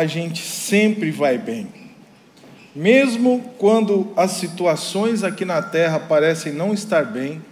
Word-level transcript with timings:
a 0.00 0.06
gente 0.06 0.42
sempre 0.42 1.10
vai 1.10 1.36
bem. 1.36 1.68
Mesmo 2.74 3.52
quando 3.58 4.10
as 4.16 4.30
situações 4.30 5.22
aqui 5.22 5.44
na 5.44 5.60
terra 5.60 6.00
parecem 6.00 6.54
não 6.54 6.72
estar 6.72 7.04
bem, 7.04 7.44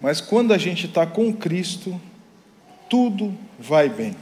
mas 0.00 0.22
quando 0.22 0.54
a 0.54 0.58
gente 0.58 0.86
está 0.86 1.04
com 1.04 1.30
Cristo, 1.34 2.00
tudo 2.88 3.36
vai 3.58 3.90
bem. 3.90 4.16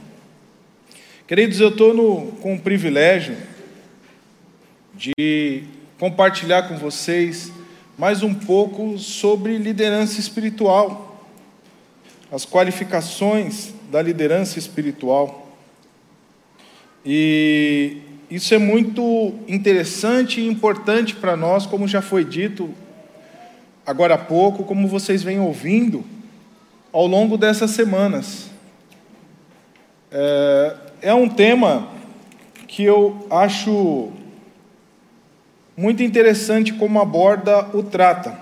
Queridos, 1.25 1.61
eu 1.61 1.69
estou 1.69 2.33
com 2.41 2.55
o 2.55 2.59
privilégio 2.59 3.37
de 4.93 5.63
compartilhar 5.97 6.63
com 6.63 6.75
vocês 6.75 7.53
mais 7.97 8.21
um 8.21 8.33
pouco 8.33 8.97
sobre 8.97 9.57
liderança 9.57 10.19
espiritual, 10.19 11.25
as 12.29 12.45
qualificações 12.45 13.73
da 13.89 14.01
liderança 14.01 14.59
espiritual. 14.59 15.44
E 17.05 17.97
isso 18.31 18.53
é 18.53 18.57
muito 18.57 19.35
interessante 19.47 20.41
e 20.41 20.47
importante 20.47 21.15
para 21.15 21.37
nós, 21.37 21.65
como 21.65 21.87
já 21.87 22.01
foi 22.01 22.25
dito 22.25 22.73
agora 23.85 24.15
há 24.15 24.17
pouco, 24.17 24.63
como 24.63 24.87
vocês 24.87 25.21
vêm 25.21 25.39
ouvindo 25.39 26.03
ao 26.91 27.05
longo 27.05 27.37
dessas 27.37 27.71
semanas. 27.71 28.49
É, 30.11 30.75
é 31.01 31.13
um 31.13 31.29
tema 31.29 31.89
que 32.67 32.83
eu 32.83 33.27
acho 33.29 34.11
muito 35.77 36.01
interessante 36.01 36.73
como 36.73 36.99
aborda 36.99 37.69
o 37.77 37.83
trata, 37.83 38.39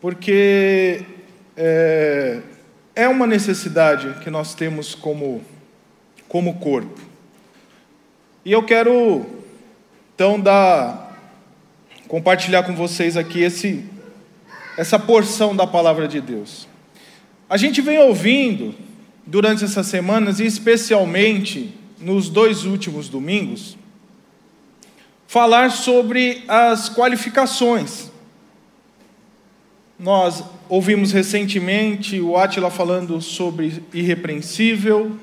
porque 0.00 1.02
é, 1.56 2.40
é 2.94 3.08
uma 3.08 3.26
necessidade 3.26 4.20
que 4.22 4.30
nós 4.30 4.54
temos 4.54 4.94
como, 4.94 5.40
como 6.34 6.54
corpo. 6.54 7.00
E 8.44 8.50
eu 8.50 8.64
quero, 8.64 9.24
então, 10.12 10.40
dar, 10.40 11.16
compartilhar 12.08 12.64
com 12.64 12.74
vocês 12.74 13.16
aqui 13.16 13.40
esse, 13.40 13.84
essa 14.76 14.98
porção 14.98 15.54
da 15.54 15.64
palavra 15.64 16.08
de 16.08 16.20
Deus. 16.20 16.66
A 17.48 17.56
gente 17.56 17.80
vem 17.80 18.00
ouvindo 18.00 18.74
durante 19.24 19.62
essas 19.62 19.86
semanas, 19.86 20.40
e 20.40 20.44
especialmente 20.44 21.72
nos 22.00 22.28
dois 22.28 22.64
últimos 22.64 23.08
domingos, 23.08 23.78
falar 25.28 25.70
sobre 25.70 26.42
as 26.48 26.88
qualificações. 26.88 28.10
Nós 29.96 30.42
ouvimos 30.68 31.12
recentemente 31.12 32.18
o 32.18 32.36
Átila 32.36 32.72
falando 32.72 33.20
sobre 33.20 33.84
irrepreensível, 33.92 35.16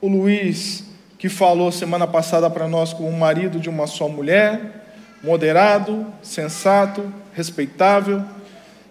o 0.00 0.08
Luiz 0.08 0.84
que 1.18 1.28
falou 1.28 1.72
semana 1.72 2.06
passada 2.06 2.48
para 2.48 2.68
nós 2.68 2.92
como 2.92 3.10
marido 3.12 3.58
de 3.58 3.68
uma 3.68 3.88
só 3.88 4.08
mulher, 4.08 4.86
moderado, 5.22 6.06
sensato, 6.22 7.12
respeitável. 7.34 8.24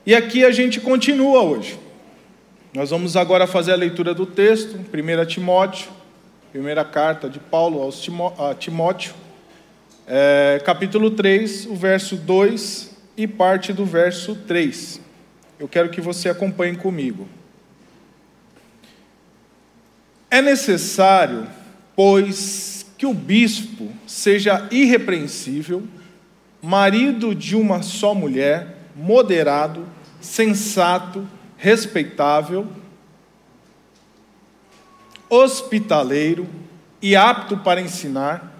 E 0.06 0.14
aqui 0.14 0.44
a 0.44 0.52
gente 0.52 0.82
continua 0.82 1.42
hoje. 1.42 1.80
Nós 2.74 2.90
vamos 2.90 3.16
agora 3.16 3.48
fazer 3.48 3.72
a 3.72 3.78
leitura 3.78 4.14
do 4.14 4.26
texto, 4.26 4.78
1 4.78 5.26
Timóteo, 5.26 5.90
primeira 6.52 6.84
carta 6.84 7.30
de 7.30 7.40
Paulo 7.40 7.82
aos 7.82 8.02
Timó 8.02 8.34
a 8.38 8.54
Timóteo, 8.54 9.14
é, 10.06 10.62
capítulo 10.66 11.12
3, 11.12 11.66
o 11.68 11.76
verso 11.76 12.18
2 12.18 12.92
e 13.16 13.26
parte 13.26 13.72
do 13.72 13.86
verso 13.86 14.36
3. 14.36 15.00
Eu 15.58 15.68
quero 15.68 15.90
que 15.90 16.02
você 16.02 16.30
acompanhe 16.30 16.76
comigo. 16.76 17.28
É 20.30 20.42
necessário 20.42 21.48
pois 21.98 22.86
que 22.96 23.08
o 23.08 23.14
bispo 23.14 23.92
seja 24.06 24.68
irrepreensível, 24.70 25.84
marido 26.62 27.34
de 27.34 27.56
uma 27.56 27.82
só 27.82 28.14
mulher, 28.14 28.78
moderado, 28.96 29.88
sensato, 30.22 31.28
respeitável, 31.58 32.68
hospitaleiro 35.28 36.48
e 37.02 37.16
apto 37.16 37.58
para 37.58 37.82
ensinar, 37.82 38.54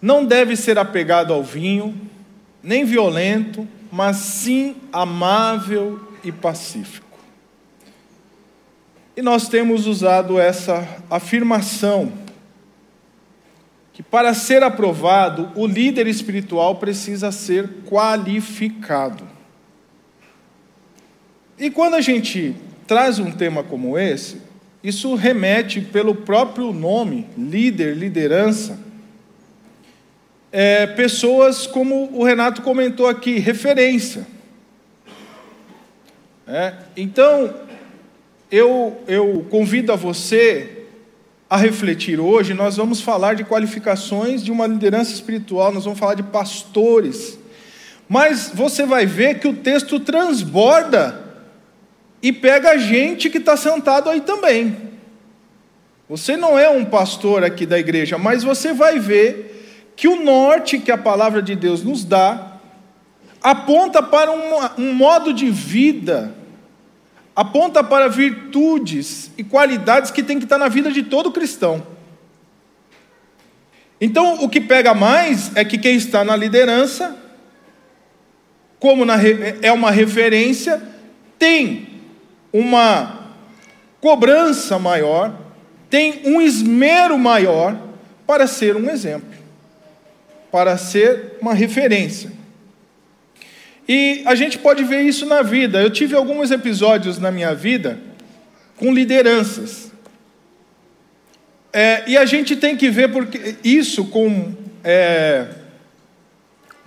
não 0.00 0.26
deve 0.26 0.54
ser 0.54 0.78
apegado 0.78 1.32
ao 1.32 1.42
vinho, 1.42 1.98
nem 2.62 2.84
violento, 2.84 3.66
mas 3.90 4.16
sim 4.16 4.76
amável 4.92 6.12
e 6.22 6.30
pacífico. 6.30 7.07
E 9.18 9.22
nós 9.22 9.48
temos 9.48 9.84
usado 9.88 10.38
essa 10.38 11.02
afirmação 11.10 12.12
que 13.92 14.00
para 14.00 14.32
ser 14.32 14.62
aprovado, 14.62 15.50
o 15.56 15.66
líder 15.66 16.06
espiritual 16.06 16.76
precisa 16.76 17.32
ser 17.32 17.68
qualificado. 17.84 19.24
E 21.58 21.68
quando 21.68 21.94
a 21.94 22.00
gente 22.00 22.54
traz 22.86 23.18
um 23.18 23.32
tema 23.32 23.64
como 23.64 23.98
esse, 23.98 24.40
isso 24.84 25.16
remete 25.16 25.80
pelo 25.80 26.14
próprio 26.14 26.72
nome, 26.72 27.26
líder, 27.36 27.96
liderança, 27.96 28.78
é, 30.52 30.86
pessoas 30.86 31.66
como 31.66 32.08
o 32.16 32.22
Renato 32.22 32.62
comentou 32.62 33.08
aqui, 33.08 33.40
referência. 33.40 34.24
É, 36.46 36.72
então, 36.96 37.66
eu, 38.50 39.02
eu 39.06 39.46
convido 39.50 39.92
a 39.92 39.96
você 39.96 40.86
a 41.50 41.56
refletir 41.56 42.20
hoje, 42.20 42.52
nós 42.52 42.76
vamos 42.76 43.00
falar 43.00 43.34
de 43.34 43.44
qualificações 43.44 44.44
de 44.44 44.52
uma 44.52 44.66
liderança 44.66 45.12
espiritual, 45.12 45.72
nós 45.72 45.84
vamos 45.84 45.98
falar 45.98 46.14
de 46.14 46.22
pastores. 46.22 47.38
Mas 48.08 48.50
você 48.52 48.84
vai 48.84 49.06
ver 49.06 49.38
que 49.38 49.48
o 49.48 49.54
texto 49.54 49.98
transborda 49.98 51.24
e 52.22 52.32
pega 52.32 52.72
a 52.72 52.78
gente 52.78 53.30
que 53.30 53.38
está 53.38 53.56
sentado 53.56 54.10
aí 54.10 54.20
também. 54.20 54.76
Você 56.08 56.36
não 56.36 56.58
é 56.58 56.68
um 56.68 56.84
pastor 56.84 57.44
aqui 57.44 57.64
da 57.64 57.78
igreja, 57.78 58.18
mas 58.18 58.42
você 58.42 58.72
vai 58.72 58.98
ver 58.98 59.92
que 59.94 60.08
o 60.08 60.22
norte 60.22 60.78
que 60.78 60.90
a 60.90 60.98
palavra 60.98 61.42
de 61.42 61.54
Deus 61.54 61.82
nos 61.82 62.04
dá 62.04 62.58
aponta 63.42 64.02
para 64.02 64.30
um, 64.30 64.82
um 64.82 64.92
modo 64.94 65.32
de 65.32 65.50
vida 65.50 66.34
aponta 67.38 67.84
para 67.84 68.08
virtudes 68.08 69.30
e 69.38 69.44
qualidades 69.44 70.10
que 70.10 70.24
tem 70.24 70.40
que 70.40 70.44
estar 70.44 70.58
na 70.58 70.66
vida 70.66 70.90
de 70.90 71.04
todo 71.04 71.30
cristão. 71.30 71.86
Então, 74.00 74.42
o 74.42 74.48
que 74.48 74.60
pega 74.60 74.92
mais 74.92 75.54
é 75.54 75.64
que 75.64 75.78
quem 75.78 75.94
está 75.94 76.24
na 76.24 76.34
liderança, 76.34 77.16
como 78.80 79.04
na, 79.04 79.14
é 79.62 79.70
uma 79.70 79.92
referência, 79.92 80.82
tem 81.38 82.00
uma 82.52 83.36
cobrança 84.00 84.76
maior, 84.76 85.32
tem 85.88 86.22
um 86.24 86.40
esmero 86.40 87.16
maior 87.16 87.80
para 88.26 88.48
ser 88.48 88.74
um 88.74 88.90
exemplo, 88.90 89.28
para 90.50 90.76
ser 90.76 91.38
uma 91.40 91.54
referência. 91.54 92.32
E 93.88 94.22
a 94.26 94.34
gente 94.34 94.58
pode 94.58 94.84
ver 94.84 95.00
isso 95.00 95.24
na 95.24 95.40
vida. 95.40 95.80
Eu 95.80 95.88
tive 95.88 96.14
alguns 96.14 96.50
episódios 96.50 97.18
na 97.18 97.32
minha 97.32 97.54
vida 97.54 97.98
com 98.76 98.92
lideranças. 98.92 99.90
É, 101.72 102.04
e 102.06 102.16
a 102.16 102.26
gente 102.26 102.54
tem 102.54 102.76
que 102.76 102.90
ver 102.90 103.10
porque 103.10 103.56
isso 103.64 104.04
com, 104.06 104.52
é, 104.84 105.46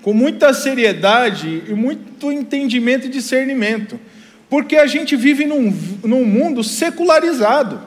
com 0.03 0.13
muita 0.13 0.53
seriedade 0.53 1.63
e 1.67 1.73
muito 1.73 2.31
entendimento 2.31 3.07
e 3.07 3.09
discernimento. 3.09 3.99
Porque 4.47 4.75
a 4.75 4.85
gente 4.85 5.15
vive 5.15 5.45
num, 5.45 5.75
num 6.03 6.23
mundo 6.23 6.63
secularizado, 6.63 7.81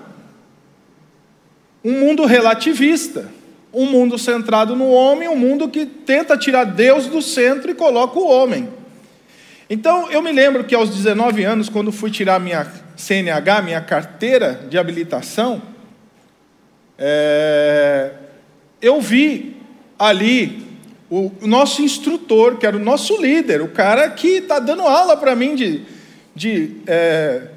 um 1.84 1.92
mundo 2.00 2.24
relativista, 2.24 3.30
um 3.72 3.86
mundo 3.86 4.18
centrado 4.18 4.74
no 4.74 4.88
homem, 4.88 5.28
um 5.28 5.36
mundo 5.36 5.68
que 5.68 5.84
tenta 5.84 6.36
tirar 6.36 6.64
Deus 6.64 7.06
do 7.06 7.20
centro 7.20 7.70
e 7.70 7.74
coloca 7.74 8.18
o 8.18 8.26
homem. 8.26 8.68
Então, 9.68 10.10
eu 10.10 10.20
me 10.20 10.30
lembro 10.30 10.64
que 10.64 10.74
aos 10.74 10.90
19 10.90 11.42
anos, 11.42 11.68
quando 11.70 11.90
fui 11.90 12.10
tirar 12.10 12.38
minha 12.38 12.66
CNH, 12.96 13.62
minha 13.62 13.80
carteira 13.80 14.60
de 14.68 14.76
habilitação, 14.76 15.62
é, 16.98 18.12
eu 18.80 19.00
vi 19.00 19.56
ali 19.98 20.66
o, 21.08 21.32
nosso 21.42 21.80
instrutor, 21.80 22.58
que 22.58 22.66
era 22.66 22.76
o 22.76 22.80
nosso 22.80 23.20
líder, 23.20 23.62
o 23.62 23.68
cara 23.68 24.10
que 24.10 24.38
está 24.38 24.58
dando 24.58 24.82
aula 24.82 25.16
para 25.16 25.34
mim 25.34 25.54
de, 25.54 25.80
de 26.34 26.76
é, 26.86 27.48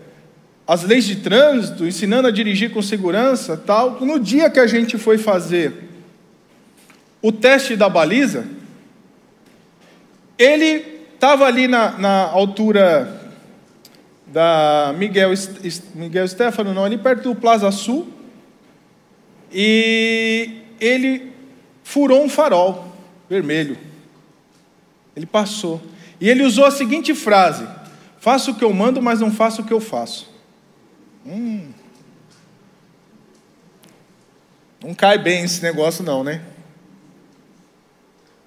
as 0.66 0.84
leis 0.84 1.06
de 1.06 1.18
trânsito, 1.18 1.86
ensinando 1.86 2.28
a 2.28 2.32
dirigir 2.32 2.72
com 2.72 2.82
segurança 2.82 3.58
tal. 3.58 4.00
No 4.00 4.18
dia 4.18 4.50
que 4.50 4.60
a 4.60 4.68
gente 4.68 4.98
foi 4.98 5.18
fazer 5.18 5.74
o 7.22 7.34
teste 7.34 7.76
da 7.76 7.90
baliza, 7.90 8.46
ele 10.38 10.97
Estava 11.18 11.46
ali 11.46 11.68
na, 11.68 11.98
na 11.98 12.30
altura 12.30 13.34
da 14.28 14.94
Miguel, 14.96 15.32
Miguel 15.96 16.28
Stefano, 16.28 16.76
não, 16.76 16.86
ali 16.86 16.96
perto 16.96 17.34
do 17.34 17.36
Plaza 17.36 17.72
Sul. 17.72 18.08
e 19.52 20.62
ele 20.80 21.34
furou 21.84 22.24
um 22.24 22.30
farol 22.30 22.96
vermelho. 23.28 23.80
Ele 25.16 25.26
passou. 25.26 25.82
E 26.22 26.30
ele 26.30 26.44
usou 26.44 26.66
a 26.66 26.72
seguinte 26.72 27.16
frase: 27.16 27.68
Faço 28.20 28.52
o 28.52 28.56
que 28.56 28.64
eu 28.64 28.72
mando, 28.72 29.02
mas 29.02 29.20
não 29.20 29.32
faço 29.32 29.64
o 29.64 29.66
que 29.66 29.74
eu 29.74 29.82
faço. 29.82 30.32
Hum. 31.26 31.72
Não 34.84 34.94
cai 34.94 35.18
bem 35.18 35.44
esse 35.44 35.64
negócio, 35.64 36.04
não, 36.04 36.24
né? 36.24 36.44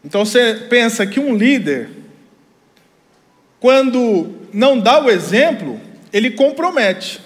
Então 0.04 0.24
você 0.24 0.54
pensa 0.70 1.04
que 1.04 1.18
um 1.18 1.34
líder, 1.34 1.99
quando 3.60 4.48
não 4.52 4.80
dá 4.80 5.00
o 5.04 5.10
exemplo, 5.10 5.78
ele 6.12 6.30
compromete 6.30 7.20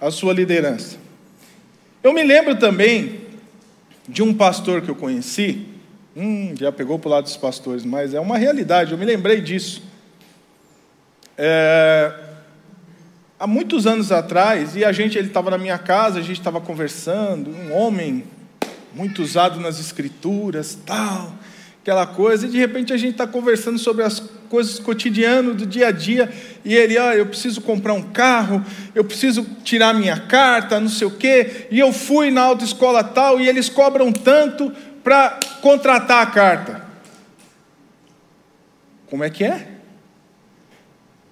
a 0.00 0.10
sua 0.10 0.32
liderança. 0.32 0.96
Eu 2.02 2.12
me 2.12 2.22
lembro 2.22 2.56
também 2.56 3.20
de 4.08 4.22
um 4.22 4.34
pastor 4.34 4.82
que 4.82 4.90
eu 4.90 4.96
conheci, 4.96 5.66
hum, 6.14 6.54
já 6.58 6.70
pegou 6.70 6.98
para 6.98 7.08
o 7.08 7.10
lado 7.12 7.24
dos 7.24 7.36
pastores, 7.36 7.84
mas 7.84 8.14
é 8.14 8.20
uma 8.20 8.36
realidade, 8.36 8.92
eu 8.92 8.98
me 8.98 9.04
lembrei 9.04 9.40
disso. 9.40 9.82
É, 11.38 12.12
há 13.38 13.46
muitos 13.46 13.86
anos 13.86 14.10
atrás, 14.10 14.74
e 14.76 14.84
a 14.84 14.92
gente, 14.92 15.16
ele 15.16 15.28
estava 15.28 15.50
na 15.50 15.58
minha 15.58 15.78
casa, 15.78 16.18
a 16.18 16.22
gente 16.22 16.38
estava 16.38 16.60
conversando, 16.60 17.50
um 17.50 17.72
homem 17.72 18.24
muito 18.92 19.22
usado 19.22 19.60
nas 19.60 19.78
escrituras, 19.78 20.78
tal, 20.86 21.32
aquela 21.82 22.06
coisa, 22.06 22.46
e 22.46 22.50
de 22.50 22.58
repente 22.58 22.92
a 22.92 22.96
gente 22.96 23.12
está 23.12 23.26
conversando 23.26 23.78
sobre 23.78 24.02
as 24.02 24.20
coisas 24.48 24.78
cotidianas 24.78 25.56
do 25.56 25.66
dia 25.66 25.88
a 25.88 25.90
dia, 25.90 26.32
e 26.64 26.74
ele, 26.74 26.98
ah, 26.98 27.14
eu 27.14 27.26
preciso 27.26 27.60
comprar 27.60 27.94
um 27.94 28.02
carro, 28.02 28.64
eu 28.94 29.04
preciso 29.04 29.46
tirar 29.62 29.94
minha 29.94 30.18
carta, 30.18 30.80
não 30.80 30.88
sei 30.88 31.06
o 31.06 31.10
quê, 31.10 31.66
e 31.70 31.78
eu 31.78 31.92
fui 31.92 32.30
na 32.30 32.42
autoescola 32.42 33.04
tal, 33.04 33.40
e 33.40 33.48
eles 33.48 33.68
cobram 33.68 34.12
tanto 34.12 34.72
para 35.02 35.38
contratar 35.60 36.22
a 36.22 36.26
carta. 36.26 36.86
Como 39.08 39.22
é 39.22 39.30
que 39.30 39.44
é? 39.44 39.68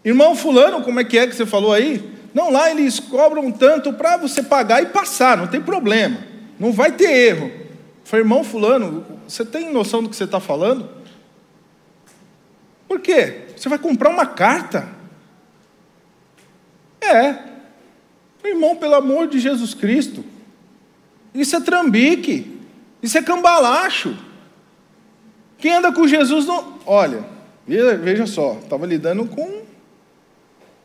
Irmão 0.04 0.36
fulano, 0.36 0.82
como 0.82 1.00
é 1.00 1.04
que 1.04 1.18
é 1.18 1.26
que 1.26 1.34
você 1.34 1.46
falou 1.46 1.72
aí? 1.72 2.12
Não, 2.34 2.50
lá 2.50 2.70
eles 2.70 3.00
cobram 3.00 3.50
tanto 3.50 3.92
para 3.92 4.16
você 4.16 4.42
pagar 4.42 4.82
e 4.82 4.86
passar, 4.86 5.36
não 5.36 5.46
tem 5.46 5.60
problema. 5.60 6.18
Não 6.58 6.72
vai 6.72 6.92
ter 6.92 7.10
erro. 7.10 7.50
falei, 8.04 8.24
irmão 8.24 8.44
fulano, 8.44 9.04
você 9.26 9.44
tem 9.44 9.72
noção 9.72 10.02
do 10.02 10.08
que 10.08 10.16
você 10.16 10.24
está 10.24 10.40
falando? 10.40 10.88
Por 12.94 13.00
quê? 13.00 13.46
Você 13.56 13.68
vai 13.68 13.76
comprar 13.76 14.08
uma 14.08 14.24
carta? 14.24 14.88
É. 17.00 17.38
Irmão, 18.44 18.76
pelo 18.76 18.94
amor 18.94 19.26
de 19.26 19.40
Jesus 19.40 19.74
Cristo. 19.74 20.24
Isso 21.34 21.56
é 21.56 21.60
trambique. 21.60 22.56
Isso 23.02 23.18
é 23.18 23.22
cambalacho. 23.22 24.16
Quem 25.58 25.74
anda 25.74 25.90
com 25.90 26.06
Jesus 26.06 26.46
não. 26.46 26.78
Olha, 26.86 27.24
veja 27.66 28.28
só, 28.28 28.60
estava 28.62 28.86
lidando 28.86 29.26
com 29.26 29.62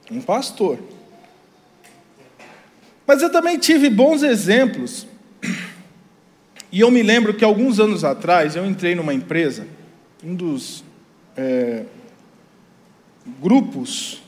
um 0.10 0.20
pastor. 0.20 0.80
Mas 3.06 3.22
eu 3.22 3.32
também 3.32 3.60
tive 3.60 3.88
bons 3.88 4.24
exemplos. 4.24 5.06
E 6.72 6.80
eu 6.80 6.90
me 6.90 7.04
lembro 7.04 7.36
que 7.36 7.46
alguns 7.46 7.80
anos 7.80 8.04
atrás 8.04 8.56
eu 8.56 8.66
entrei 8.66 8.96
numa 8.96 9.14
empresa, 9.14 9.68
um 10.24 10.34
dos 10.34 10.84
é, 11.38 11.86
grupos 13.26 14.22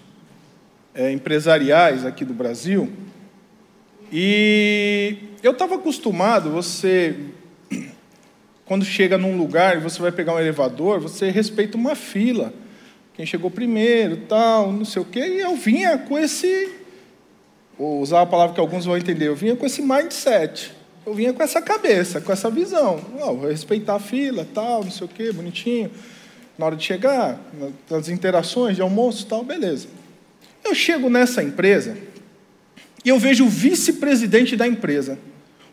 é, 0.93 1.11
empresariais 1.11 2.05
aqui 2.05 2.25
do 2.25 2.33
Brasil, 2.33 2.91
e 4.11 5.15
eu 5.41 5.51
estava 5.51 5.75
acostumado, 5.75 6.51
você, 6.51 7.15
quando 8.65 8.83
chega 8.83 9.17
num 9.17 9.37
lugar 9.37 9.77
e 9.77 9.79
você 9.79 10.01
vai 10.01 10.11
pegar 10.11 10.35
um 10.35 10.39
elevador, 10.39 10.99
você 10.99 11.29
respeita 11.29 11.77
uma 11.77 11.95
fila. 11.95 12.53
Quem 13.13 13.25
chegou 13.25 13.49
primeiro, 13.49 14.17
tal, 14.27 14.71
não 14.71 14.83
sei 14.83 15.01
o 15.01 15.05
quê, 15.05 15.19
e 15.19 15.39
eu 15.39 15.55
vinha 15.55 15.97
com 15.97 16.17
esse, 16.19 16.73
vou 17.77 18.01
usar 18.01 18.21
a 18.21 18.25
palavra 18.25 18.53
que 18.53 18.59
alguns 18.59 18.85
vão 18.85 18.97
entender, 18.97 19.27
eu 19.27 19.35
vinha 19.35 19.55
com 19.55 19.65
esse 19.65 19.81
mindset, 19.81 20.73
eu 21.05 21.13
vinha 21.13 21.33
com 21.33 21.41
essa 21.41 21.61
cabeça, 21.61 22.19
com 22.19 22.31
essa 22.31 22.49
visão, 22.49 22.99
oh, 23.21 23.47
respeitar 23.47 23.95
a 23.95 23.99
fila, 23.99 24.47
tal, 24.53 24.83
não 24.83 24.91
sei 24.91 25.05
o 25.05 25.09
quê, 25.09 25.31
bonitinho, 25.31 25.91
na 26.61 26.67
hora 26.67 26.75
de 26.75 26.83
chegar, 26.85 27.41
nas 27.89 28.07
interações 28.07 28.75
de 28.75 28.83
almoço, 28.83 29.25
tal, 29.25 29.43
beleza. 29.43 29.87
Eu 30.63 30.75
chego 30.75 31.09
nessa 31.09 31.41
empresa 31.41 31.97
e 33.03 33.09
eu 33.09 33.17
vejo 33.17 33.45
o 33.45 33.49
vice-presidente 33.49 34.55
da 34.55 34.67
empresa, 34.67 35.17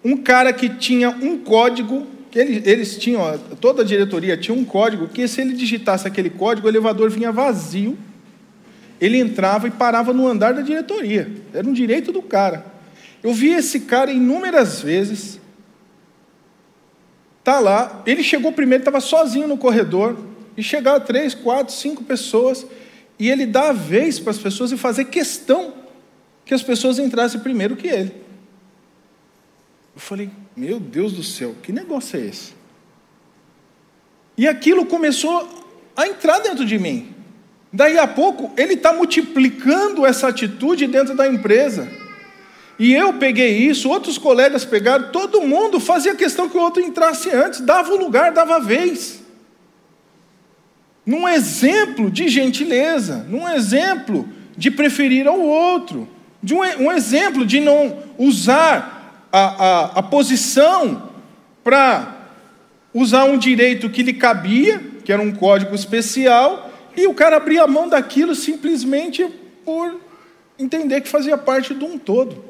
um 0.03 0.17
cara 0.17 0.51
que 0.51 0.67
tinha 0.71 1.11
um 1.11 1.37
código 1.37 2.07
que 2.31 2.39
eles, 2.39 2.67
eles 2.67 2.97
tinham, 2.97 3.39
toda 3.61 3.83
a 3.83 3.85
diretoria 3.85 4.35
tinha 4.35 4.57
um 4.57 4.65
código 4.65 5.09
que 5.09 5.29
se 5.29 5.43
ele 5.43 5.53
digitasse 5.53 6.09
aquele 6.09 6.31
código, 6.31 6.67
o 6.67 6.71
elevador 6.71 7.11
vinha 7.11 7.31
vazio, 7.31 7.99
ele 8.99 9.19
entrava 9.19 9.69
e 9.69 9.71
parava 9.71 10.15
no 10.15 10.27
andar 10.27 10.55
da 10.55 10.63
diretoria. 10.63 11.31
Era 11.53 11.69
um 11.69 11.73
direito 11.75 12.11
do 12.11 12.23
cara. 12.23 12.65
Eu 13.23 13.35
vi 13.35 13.51
esse 13.51 13.81
cara 13.81 14.11
inúmeras 14.11 14.81
vezes. 14.81 15.39
Tá 17.45 17.61
lá, 17.61 18.03
ele 18.07 18.23
chegou 18.23 18.53
primeiro, 18.53 18.81
estava 18.81 19.01
sozinho 19.01 19.47
no 19.47 19.59
corredor, 19.59 20.28
e 20.59 20.63
chegaram 20.63 20.99
três, 21.05 21.37
quatro, 21.37 21.73
cinco 21.73 22.03
pessoas, 22.03 22.67
e 23.17 23.31
ele 23.31 23.47
dá 23.47 23.69
a 23.69 23.73
vez 23.73 24.19
para 24.19 24.33
as 24.33 24.39
pessoas 24.39 24.73
e 24.73 24.77
fazer 24.77 25.05
questão 25.05 25.73
que 26.45 26.53
as 26.53 26.65
pessoas 26.65 26.99
entrassem 26.99 27.39
primeiro 27.39 27.77
que 27.77 27.87
ele. 27.87 28.13
Eu 29.95 30.01
falei, 30.01 30.29
meu 30.57 30.81
Deus 30.81 31.13
do 31.13 31.23
céu, 31.23 31.55
que 31.63 31.71
negócio 31.71 32.19
é 32.19 32.27
esse? 32.27 32.55
E 34.37 34.49
aquilo 34.49 34.85
começou 34.85 35.49
a 35.97 36.09
entrar 36.09 36.41
dentro 36.41 36.65
de 36.65 36.77
mim. 36.77 37.15
Daí 37.73 37.97
a 37.97 38.09
pouco, 38.09 38.51
ele 38.57 38.75
está 38.75 38.93
multiplicando 38.93 40.05
essa 40.05 40.27
atitude 40.27 40.89
dentro 40.89 41.15
da 41.15 41.29
empresa. 41.29 41.89
E 42.81 42.93
eu 42.93 43.13
peguei 43.13 43.59
isso, 43.59 43.89
outros 43.89 44.19
colegas 44.19 44.65
pegaram, 44.65 45.13
todo 45.13 45.41
mundo 45.43 45.79
fazia 45.79 46.17
questão 46.17 46.49
que 46.49 46.57
o 46.57 46.61
outro 46.61 46.83
entrasse 46.83 47.31
antes, 47.31 47.61
dava 47.61 47.93
o 47.93 47.97
lugar, 47.97 48.33
dava 48.33 48.57
a 48.57 48.61
vez. 48.61 49.28
Num 51.09 51.27
exemplo 51.27 52.11
de 52.11 52.29
gentileza, 52.29 53.25
num 53.31 53.49
exemplo 53.49 54.29
de 54.55 54.71
preferir 54.71 55.27
ao 55.27 55.41
outro, 55.41 56.07
de 56.43 56.53
um, 56.53 56.59
um 56.59 56.93
exemplo 56.93 57.47
de 57.47 57.61
não 57.61 57.97
usar 58.19 59.27
a, 59.33 59.41
a, 59.41 59.85
a 60.01 60.03
posição 60.03 61.11
para 61.65 62.15
usar 62.93 63.25
um 63.25 63.39
direito 63.39 63.89
que 63.89 64.03
lhe 64.03 64.13
cabia, 64.13 64.83
que 65.03 65.11
era 65.11 65.23
um 65.23 65.33
código 65.33 65.75
especial, 65.75 66.71
e 66.95 67.07
o 67.07 67.15
cara 67.15 67.39
abria 67.39 67.67
mão 67.67 67.89
daquilo 67.89 68.35
simplesmente 68.35 69.27
por 69.65 69.99
entender 70.59 71.01
que 71.01 71.09
fazia 71.09 71.39
parte 71.39 71.73
de 71.73 71.87
um 71.87 71.97
todo. 71.97 72.45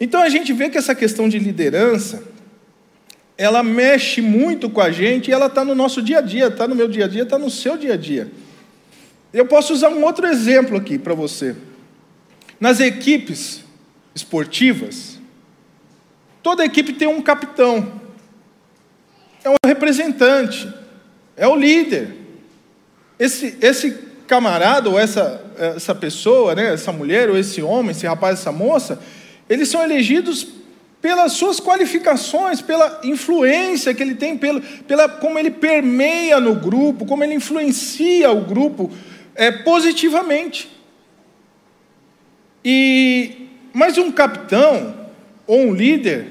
Então 0.00 0.22
a 0.22 0.30
gente 0.30 0.50
vê 0.54 0.70
que 0.70 0.78
essa 0.78 0.94
questão 0.94 1.28
de 1.28 1.38
liderança, 1.38 2.22
ela 3.36 3.62
mexe 3.62 4.20
muito 4.20 4.70
com 4.70 4.80
a 4.80 4.90
gente 4.90 5.28
e 5.28 5.32
ela 5.32 5.46
está 5.46 5.64
no 5.64 5.74
nosso 5.74 6.00
dia 6.00 6.18
a 6.18 6.22
dia, 6.22 6.48
está 6.48 6.68
no 6.68 6.74
meu 6.74 6.88
dia 6.88 7.04
a 7.04 7.08
dia, 7.08 7.22
está 7.22 7.38
no 7.38 7.50
seu 7.50 7.76
dia 7.76 7.94
a 7.94 7.96
dia. 7.96 8.30
Eu 9.32 9.46
posso 9.46 9.72
usar 9.72 9.88
um 9.88 10.04
outro 10.04 10.26
exemplo 10.26 10.76
aqui 10.76 10.98
para 10.98 11.14
você. 11.14 11.56
Nas 12.60 12.78
equipes 12.80 13.64
esportivas, 14.14 15.18
Toda 16.44 16.62
equipe 16.62 16.92
tem 16.92 17.08
um 17.08 17.22
capitão, 17.22 17.90
é 19.42 19.48
um 19.48 19.54
representante, 19.64 20.70
é 21.34 21.48
o 21.48 21.56
líder. 21.56 22.14
Esse, 23.18 23.56
esse 23.62 23.92
camarada 24.26 24.90
ou 24.90 24.98
essa, 24.98 25.42
essa 25.74 25.94
pessoa, 25.94 26.54
né, 26.54 26.74
essa 26.74 26.92
mulher 26.92 27.30
ou 27.30 27.38
esse 27.38 27.62
homem, 27.62 27.92
esse 27.92 28.06
rapaz, 28.06 28.40
essa 28.40 28.52
moça, 28.52 29.00
eles 29.48 29.70
são 29.70 29.82
elegidos 29.82 30.46
pelas 31.04 31.32
suas 31.32 31.60
qualificações, 31.60 32.62
pela 32.62 33.02
influência 33.04 33.92
que 33.92 34.02
ele 34.02 34.14
tem, 34.14 34.38
pela, 34.38 34.62
pela 34.88 35.06
como 35.06 35.38
ele 35.38 35.50
permeia 35.50 36.40
no 36.40 36.54
grupo, 36.54 37.04
como 37.04 37.22
ele 37.22 37.34
influencia 37.34 38.32
o 38.32 38.40
grupo 38.40 38.90
é, 39.34 39.52
positivamente. 39.52 40.66
E 42.64 43.50
mas 43.70 43.98
um 43.98 44.10
capitão 44.10 45.10
ou 45.46 45.66
um 45.66 45.74
líder, 45.74 46.26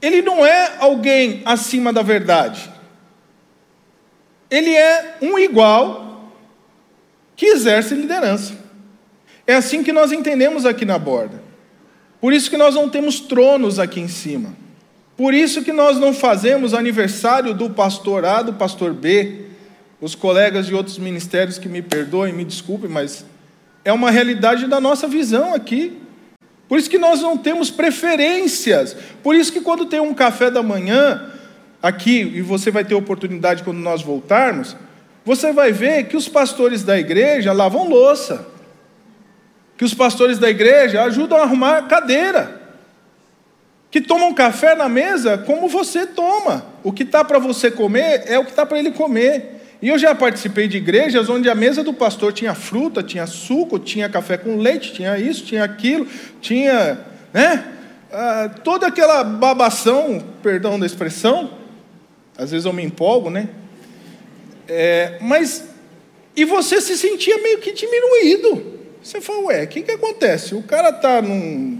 ele 0.00 0.22
não 0.22 0.46
é 0.46 0.76
alguém 0.78 1.42
acima 1.44 1.92
da 1.92 2.00
verdade. 2.00 2.72
Ele 4.50 4.74
é 4.74 5.18
um 5.20 5.38
igual 5.38 6.32
que 7.36 7.44
exerce 7.44 7.94
liderança. 7.94 8.54
É 9.46 9.54
assim 9.56 9.82
que 9.82 9.92
nós 9.92 10.10
entendemos 10.10 10.64
aqui 10.64 10.86
na 10.86 10.98
borda. 10.98 11.43
Por 12.24 12.32
isso 12.32 12.48
que 12.48 12.56
nós 12.56 12.74
não 12.74 12.88
temos 12.88 13.20
tronos 13.20 13.78
aqui 13.78 14.00
em 14.00 14.08
cima. 14.08 14.56
Por 15.14 15.34
isso 15.34 15.62
que 15.62 15.74
nós 15.74 15.98
não 15.98 16.14
fazemos 16.14 16.72
aniversário 16.72 17.52
do 17.52 17.68
pastor 17.68 18.24
A, 18.24 18.40
do 18.40 18.54
pastor 18.54 18.94
B. 18.94 19.42
Os 20.00 20.14
colegas 20.14 20.66
de 20.66 20.74
outros 20.74 20.96
ministérios 20.96 21.58
que 21.58 21.68
me 21.68 21.82
perdoem, 21.82 22.32
me 22.32 22.42
desculpem, 22.42 22.88
mas 22.88 23.26
é 23.84 23.92
uma 23.92 24.10
realidade 24.10 24.66
da 24.66 24.80
nossa 24.80 25.06
visão 25.06 25.52
aqui. 25.52 25.98
Por 26.66 26.78
isso 26.78 26.88
que 26.88 26.96
nós 26.96 27.20
não 27.20 27.36
temos 27.36 27.70
preferências. 27.70 28.96
Por 29.22 29.34
isso 29.34 29.52
que 29.52 29.60
quando 29.60 29.84
tem 29.84 30.00
um 30.00 30.14
café 30.14 30.50
da 30.50 30.62
manhã 30.62 31.30
aqui, 31.82 32.20
e 32.20 32.40
você 32.40 32.70
vai 32.70 32.86
ter 32.86 32.94
oportunidade 32.94 33.62
quando 33.62 33.80
nós 33.80 34.00
voltarmos, 34.00 34.74
você 35.26 35.52
vai 35.52 35.72
ver 35.72 36.04
que 36.04 36.16
os 36.16 36.26
pastores 36.26 36.82
da 36.82 36.98
igreja 36.98 37.52
lavam 37.52 37.86
louça. 37.86 38.53
Que 39.76 39.84
os 39.84 39.94
pastores 39.94 40.38
da 40.38 40.48
igreja 40.48 41.02
ajudam 41.02 41.38
a 41.38 41.42
arrumar 41.42 41.82
cadeira. 41.88 42.60
Que 43.90 44.00
tomam 44.00 44.34
café 44.34 44.74
na 44.74 44.88
mesa 44.88 45.38
como 45.38 45.68
você 45.68 46.06
toma. 46.06 46.66
O 46.82 46.92
que 46.92 47.02
está 47.02 47.24
para 47.24 47.38
você 47.38 47.70
comer 47.70 48.24
é 48.26 48.38
o 48.38 48.44
que 48.44 48.50
está 48.50 48.66
para 48.66 48.78
ele 48.78 48.90
comer. 48.90 49.54
E 49.80 49.88
eu 49.88 49.98
já 49.98 50.14
participei 50.14 50.66
de 50.66 50.78
igrejas 50.78 51.28
onde 51.28 51.50
a 51.50 51.54
mesa 51.54 51.84
do 51.84 51.92
pastor 51.92 52.32
tinha 52.32 52.54
fruta, 52.54 53.02
tinha 53.02 53.26
suco, 53.26 53.78
tinha 53.78 54.08
café 54.08 54.36
com 54.36 54.56
leite, 54.56 54.94
tinha 54.94 55.18
isso, 55.18 55.44
tinha 55.44 55.62
aquilo, 55.62 56.06
tinha, 56.40 56.98
né? 57.32 57.64
Ah, 58.10 58.50
toda 58.62 58.86
aquela 58.86 59.22
babação, 59.22 60.24
perdão 60.42 60.78
da 60.78 60.86
expressão, 60.86 61.50
às 62.38 62.50
vezes 62.50 62.64
eu 62.64 62.72
me 62.72 62.82
empolgo, 62.82 63.28
né? 63.28 63.48
É, 64.66 65.18
mas, 65.20 65.68
e 66.34 66.44
você 66.44 66.80
se 66.80 66.96
sentia 66.96 67.36
meio 67.38 67.58
que 67.58 67.72
diminuído. 67.72 68.73
Você 69.04 69.20
fala, 69.20 69.40
ué, 69.48 69.64
o 69.64 69.68
que, 69.68 69.82
que 69.82 69.90
acontece? 69.90 70.54
O 70.54 70.62
cara 70.62 70.88
está 70.88 71.20
num 71.20 71.78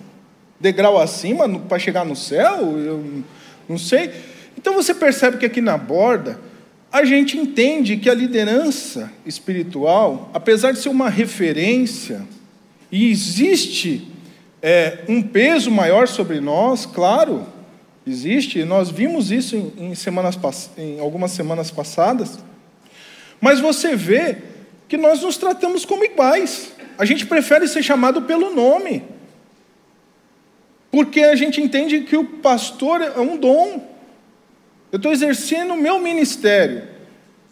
degrau 0.60 1.00
acima 1.00 1.48
para 1.58 1.78
chegar 1.78 2.04
no 2.04 2.14
céu? 2.14 2.78
Eu 2.78 3.24
não 3.66 3.78
sei. 3.78 4.10
Então 4.58 4.74
você 4.74 4.92
percebe 4.92 5.38
que 5.38 5.46
aqui 5.46 5.62
na 5.62 5.78
borda, 5.78 6.38
a 6.92 7.02
gente 7.02 7.38
entende 7.38 7.96
que 7.96 8.10
a 8.10 8.14
liderança 8.14 9.10
espiritual, 9.24 10.30
apesar 10.34 10.72
de 10.72 10.80
ser 10.80 10.90
uma 10.90 11.08
referência, 11.08 12.20
e 12.92 13.10
existe 13.10 14.06
é, 14.60 14.98
um 15.08 15.22
peso 15.22 15.70
maior 15.70 16.06
sobre 16.06 16.40
nós, 16.40 16.84
claro, 16.84 17.46
existe, 18.06 18.64
nós 18.64 18.90
vimos 18.90 19.30
isso 19.30 19.56
em, 19.56 19.92
em, 19.92 19.94
semanas, 19.94 20.38
em 20.76 21.00
algumas 21.00 21.30
semanas 21.30 21.70
passadas, 21.70 22.38
mas 23.40 23.60
você 23.60 23.96
vê 23.96 24.36
que 24.86 24.98
nós 24.98 25.22
nos 25.22 25.38
tratamos 25.38 25.86
como 25.86 26.04
iguais, 26.04 26.73
a 26.96 27.04
gente 27.04 27.26
prefere 27.26 27.66
ser 27.66 27.82
chamado 27.82 28.22
pelo 28.22 28.54
nome, 28.54 29.02
porque 30.90 31.20
a 31.20 31.34
gente 31.34 31.60
entende 31.60 32.00
que 32.00 32.16
o 32.16 32.24
pastor 32.24 33.02
é 33.02 33.18
um 33.18 33.36
dom, 33.36 33.94
eu 34.92 34.96
estou 34.96 35.12
exercendo 35.12 35.74
o 35.74 35.76
meu 35.76 35.98
ministério. 35.98 36.84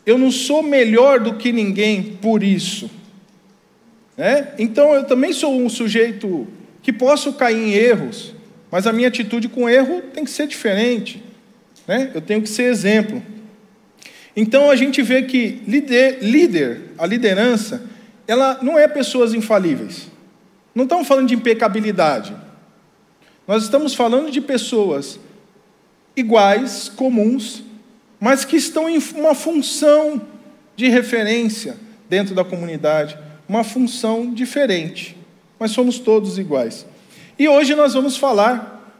Eu 0.06 0.16
não 0.16 0.30
sou 0.30 0.62
melhor 0.62 1.18
do 1.18 1.34
que 1.34 1.52
ninguém 1.52 2.02
por 2.02 2.42
isso. 2.42 2.88
Né? 4.16 4.52
Então 4.58 4.94
eu 4.94 5.04
também 5.04 5.32
sou 5.32 5.52
um 5.60 5.68
sujeito 5.68 6.46
que 6.82 6.92
posso 6.92 7.32
cair 7.32 7.56
em 7.56 7.72
erros, 7.72 8.32
mas 8.70 8.86
a 8.86 8.92
minha 8.92 9.08
atitude 9.08 9.48
com 9.48 9.68
erro 9.68 10.02
tem 10.14 10.24
que 10.24 10.30
ser 10.30 10.46
diferente. 10.46 11.22
Né? 11.86 12.10
Eu 12.14 12.20
tenho 12.20 12.42
que 12.42 12.48
ser 12.48 12.64
exemplo. 12.64 13.22
Então 14.36 14.70
a 14.70 14.76
gente 14.76 15.02
vê 15.02 15.22
que 15.22 15.62
líder, 15.66 16.18
líder, 16.22 16.80
a 16.96 17.06
liderança, 17.06 17.82
ela 18.26 18.58
não 18.62 18.78
é 18.78 18.86
pessoas 18.88 19.34
infalíveis. 19.34 20.08
Não 20.74 20.84
estamos 20.84 21.06
falando 21.06 21.28
de 21.28 21.34
impecabilidade. 21.34 22.34
Nós 23.46 23.64
estamos 23.64 23.94
falando 23.94 24.30
de 24.30 24.40
pessoas 24.40 25.18
iguais, 26.16 26.88
comuns, 26.88 27.62
mas 28.20 28.44
que 28.44 28.56
estão 28.56 28.88
em 28.88 28.98
uma 29.14 29.34
função 29.34 30.22
de 30.76 30.88
referência 30.88 31.76
dentro 32.08 32.34
da 32.34 32.44
comunidade, 32.44 33.18
uma 33.48 33.64
função 33.64 34.32
diferente, 34.32 35.16
mas 35.58 35.72
somos 35.72 35.98
todos 35.98 36.38
iguais. 36.38 36.86
E 37.38 37.48
hoje 37.48 37.74
nós 37.74 37.94
vamos 37.94 38.16
falar 38.16 38.94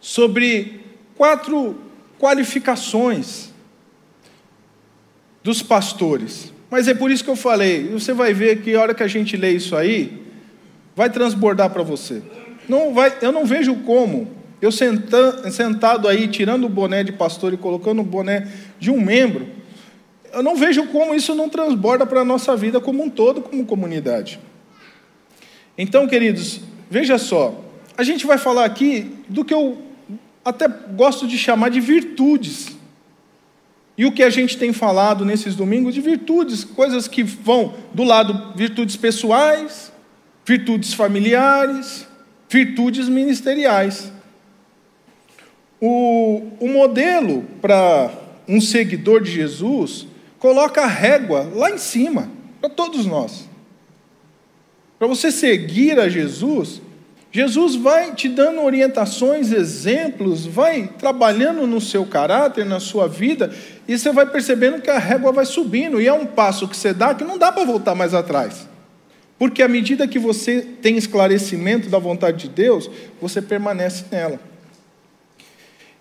sobre 0.00 0.80
quatro 1.16 1.78
qualificações 2.18 3.50
dos 5.42 5.62
pastores. 5.62 6.52
Mas 6.70 6.86
é 6.86 6.94
por 6.94 7.10
isso 7.10 7.24
que 7.24 7.30
eu 7.30 7.36
falei, 7.36 7.88
você 7.88 8.12
vai 8.12 8.32
ver 8.32 8.62
que 8.62 8.74
a 8.74 8.80
hora 8.80 8.94
que 8.94 9.02
a 9.02 9.08
gente 9.08 9.36
lê 9.36 9.52
isso 9.52 9.74
aí, 9.74 10.22
vai 10.94 11.10
transbordar 11.10 11.70
para 11.70 11.82
você. 11.82 12.22
Não 12.68 12.94
vai, 12.94 13.12
eu 13.20 13.32
não 13.32 13.44
vejo 13.44 13.74
como 13.76 14.30
eu 14.62 14.70
sentado 14.70 16.06
aí, 16.06 16.28
tirando 16.28 16.64
o 16.64 16.68
boné 16.68 17.02
de 17.02 17.12
pastor 17.12 17.52
e 17.54 17.56
colocando 17.56 18.00
o 18.00 18.04
boné 18.04 18.46
de 18.78 18.90
um 18.90 19.00
membro, 19.00 19.48
eu 20.32 20.42
não 20.42 20.54
vejo 20.54 20.86
como 20.88 21.14
isso 21.14 21.34
não 21.34 21.48
transborda 21.48 22.06
para 22.06 22.20
a 22.20 22.24
nossa 22.24 22.54
vida 22.54 22.78
como 22.80 23.02
um 23.02 23.10
todo, 23.10 23.40
como 23.40 23.64
comunidade. 23.64 24.38
Então, 25.76 26.06
queridos, 26.06 26.60
veja 26.90 27.18
só, 27.18 27.64
a 27.96 28.02
gente 28.02 28.26
vai 28.26 28.38
falar 28.38 28.64
aqui 28.64 29.10
do 29.28 29.44
que 29.44 29.54
eu 29.54 29.78
até 30.44 30.68
gosto 30.68 31.26
de 31.26 31.36
chamar 31.36 31.70
de 31.70 31.80
virtudes. 31.80 32.68
E 34.00 34.06
o 34.06 34.12
que 34.12 34.22
a 34.22 34.30
gente 34.30 34.56
tem 34.56 34.72
falado 34.72 35.26
nesses 35.26 35.54
domingos 35.54 35.92
de 35.92 36.00
virtudes, 36.00 36.64
coisas 36.64 37.06
que 37.06 37.22
vão 37.22 37.74
do 37.92 38.02
lado 38.02 38.56
virtudes 38.56 38.96
pessoais, 38.96 39.92
virtudes 40.42 40.94
familiares, 40.94 42.08
virtudes 42.48 43.10
ministeriais. 43.10 44.10
O, 45.78 46.50
o 46.58 46.66
modelo 46.66 47.44
para 47.60 48.10
um 48.48 48.58
seguidor 48.58 49.22
de 49.22 49.32
Jesus 49.32 50.06
coloca 50.38 50.80
a 50.80 50.86
régua 50.86 51.52
lá 51.54 51.70
em 51.70 51.76
cima, 51.76 52.30
para 52.58 52.70
todos 52.70 53.04
nós. 53.04 53.50
Para 54.98 55.08
você 55.08 55.30
seguir 55.30 56.00
a 56.00 56.08
Jesus, 56.08 56.80
Jesus 57.32 57.76
vai 57.76 58.12
te 58.12 58.28
dando 58.28 58.62
orientações, 58.62 59.52
exemplos, 59.52 60.46
vai 60.46 60.90
trabalhando 60.98 61.64
no 61.64 61.80
seu 61.80 62.04
caráter, 62.04 62.66
na 62.66 62.80
sua 62.80 63.06
vida, 63.06 63.54
e 63.86 63.96
você 63.96 64.10
vai 64.10 64.26
percebendo 64.26 64.82
que 64.82 64.90
a 64.90 64.98
régua 64.98 65.30
vai 65.30 65.44
subindo, 65.44 66.00
e 66.00 66.08
é 66.08 66.12
um 66.12 66.26
passo 66.26 66.66
que 66.66 66.76
você 66.76 66.92
dá 66.92 67.14
que 67.14 67.22
não 67.22 67.38
dá 67.38 67.52
para 67.52 67.64
voltar 67.64 67.94
mais 67.94 68.14
atrás. 68.14 68.68
Porque 69.38 69.62
à 69.62 69.68
medida 69.68 70.08
que 70.08 70.18
você 70.18 70.60
tem 70.82 70.96
esclarecimento 70.96 71.88
da 71.88 71.98
vontade 71.98 72.36
de 72.36 72.48
Deus, 72.48 72.90
você 73.20 73.40
permanece 73.40 74.04
nela. 74.10 74.40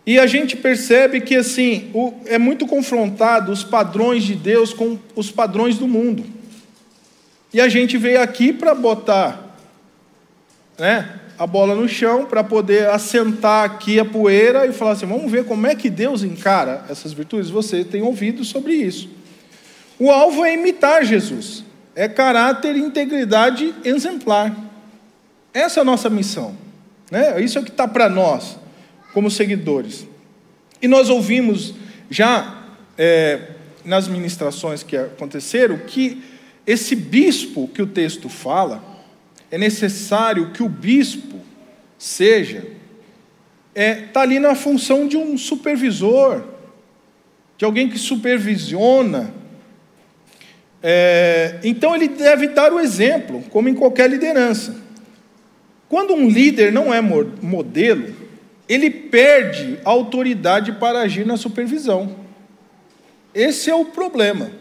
E 0.05 0.17
a 0.17 0.25
gente 0.25 0.57
percebe 0.57 1.21
que 1.21 1.35
assim 1.35 1.91
é 2.25 2.39
muito 2.39 2.65
confrontado 2.65 3.51
os 3.51 3.63
padrões 3.63 4.23
de 4.23 4.33
Deus 4.33 4.73
com 4.73 4.97
os 5.15 5.29
padrões 5.31 5.77
do 5.77 5.87
mundo. 5.87 6.25
E 7.53 7.61
a 7.61 7.69
gente 7.69 7.97
veio 7.97 8.19
aqui 8.19 8.51
para 8.51 8.73
botar 8.73 9.55
né, 10.79 11.18
a 11.39 11.47
bola 11.47 11.73
no 11.73 11.87
chão, 11.87 12.25
para 12.25 12.43
poder 12.43 12.89
assentar 12.89 13.63
aqui 13.63 13.97
a 13.97 14.03
poeira 14.03 14.67
e 14.67 14.73
falar 14.73 14.91
assim: 14.91 15.05
vamos 15.05 15.31
ver 15.31 15.45
como 15.45 15.65
é 15.65 15.73
que 15.73 15.89
Deus 15.89 16.21
encara 16.21 16.83
essas 16.89 17.13
virtudes. 17.13 17.49
Você 17.49 17.85
tem 17.85 18.01
ouvido 18.01 18.43
sobre 18.43 18.73
isso. 18.73 19.09
O 19.97 20.11
alvo 20.11 20.43
é 20.43 20.53
imitar 20.53 21.05
Jesus, 21.05 21.63
é 21.95 22.09
caráter 22.09 22.75
e 22.75 22.79
integridade 22.79 23.73
exemplar. 23.85 24.53
Essa 25.53 25.79
é 25.79 25.81
a 25.81 25.85
nossa 25.85 26.09
missão. 26.09 26.55
Né? 27.09 27.41
Isso 27.41 27.57
é 27.57 27.61
o 27.61 27.63
que 27.63 27.71
está 27.71 27.87
para 27.87 28.09
nós 28.09 28.57
como 29.13 29.31
seguidores. 29.31 30.05
E 30.81 30.87
nós 30.87 31.09
ouvimos 31.09 31.73
já 32.09 32.65
é, 32.97 33.51
nas 33.83 34.07
ministrações 34.07 34.83
que 34.83 34.95
aconteceram 34.95 35.77
que 35.77 36.21
esse 36.67 36.95
bispo 36.95 37.67
que 37.67 37.81
o 37.81 37.87
texto 37.87 38.29
fala, 38.29 38.83
é 39.51 39.57
necessário 39.57 40.51
que 40.51 40.61
o 40.61 40.69
bispo 40.69 41.39
seja, 41.97 42.59
está 42.59 43.81
é, 43.81 43.95
tá 43.95 44.21
ali 44.21 44.39
na 44.39 44.55
função 44.55 45.07
de 45.07 45.17
um 45.17 45.37
supervisor, 45.37 46.43
de 47.57 47.65
alguém 47.65 47.89
que 47.89 47.97
supervisiona. 47.97 49.33
É, 50.81 51.59
então 51.63 51.93
ele 51.95 52.07
deve 52.07 52.47
dar 52.47 52.71
o 52.71 52.79
exemplo, 52.79 53.43
como 53.49 53.67
em 53.67 53.73
qualquer 53.73 54.09
liderança. 54.09 54.75
Quando 55.89 56.13
um 56.13 56.29
líder 56.29 56.71
não 56.71 56.93
é 56.93 57.01
modelo, 57.01 58.15
ele 58.67 58.89
perde 58.89 59.79
a 59.83 59.89
autoridade 59.89 60.73
para 60.73 61.01
agir 61.01 61.25
na 61.25 61.35
supervisão. 61.35 62.15
Esse 63.33 63.69
é 63.69 63.75
o 63.75 63.85
problema. 63.85 64.51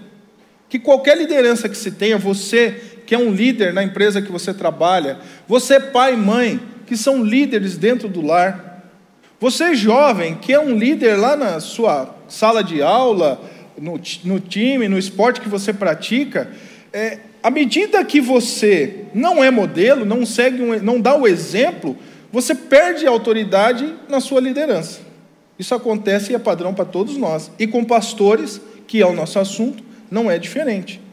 Que 0.68 0.78
qualquer 0.78 1.16
liderança 1.16 1.68
que 1.68 1.76
se 1.76 1.92
tenha, 1.92 2.18
você 2.18 2.97
que 3.08 3.14
é 3.14 3.18
um 3.18 3.32
líder 3.32 3.72
na 3.72 3.82
empresa 3.82 4.20
que 4.20 4.30
você 4.30 4.52
trabalha, 4.52 5.18
você 5.48 5.80
pai 5.80 6.12
e 6.12 6.16
mãe, 6.18 6.60
que 6.84 6.94
são 6.94 7.24
líderes 7.24 7.78
dentro 7.78 8.06
do 8.06 8.20
lar, 8.20 8.84
você 9.40 9.74
jovem, 9.74 10.34
que 10.34 10.52
é 10.52 10.60
um 10.60 10.76
líder 10.76 11.16
lá 11.16 11.34
na 11.34 11.58
sua 11.58 12.14
sala 12.28 12.62
de 12.62 12.82
aula, 12.82 13.40
no, 13.78 13.98
no 14.24 14.38
time, 14.38 14.88
no 14.88 14.98
esporte 14.98 15.40
que 15.40 15.48
você 15.48 15.72
pratica, 15.72 16.50
é, 16.92 17.20
à 17.42 17.50
medida 17.50 18.04
que 18.04 18.20
você 18.20 19.06
não 19.14 19.42
é 19.42 19.50
modelo, 19.50 20.04
não 20.04 20.26
segue, 20.26 20.60
um, 20.60 20.78
não 20.78 21.00
dá 21.00 21.16
o 21.16 21.26
exemplo, 21.26 21.96
você 22.30 22.54
perde 22.54 23.06
a 23.06 23.10
autoridade 23.10 23.90
na 24.06 24.20
sua 24.20 24.38
liderança. 24.38 25.00
Isso 25.58 25.74
acontece 25.74 26.32
e 26.32 26.34
é 26.34 26.38
padrão 26.38 26.74
para 26.74 26.84
todos 26.84 27.16
nós. 27.16 27.50
E 27.58 27.66
com 27.66 27.86
pastores, 27.86 28.60
que 28.86 29.00
é 29.00 29.06
o 29.06 29.14
nosso 29.14 29.38
assunto, 29.38 29.82
não 30.10 30.30
é 30.30 30.38
diferente. 30.38 31.07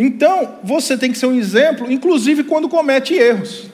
Então, 0.00 0.60
você 0.62 0.96
tem 0.96 1.10
que 1.10 1.18
ser 1.18 1.26
um 1.26 1.34
exemplo, 1.34 1.90
inclusive 1.90 2.44
quando 2.44 2.68
comete 2.68 3.14
erros. 3.14 3.68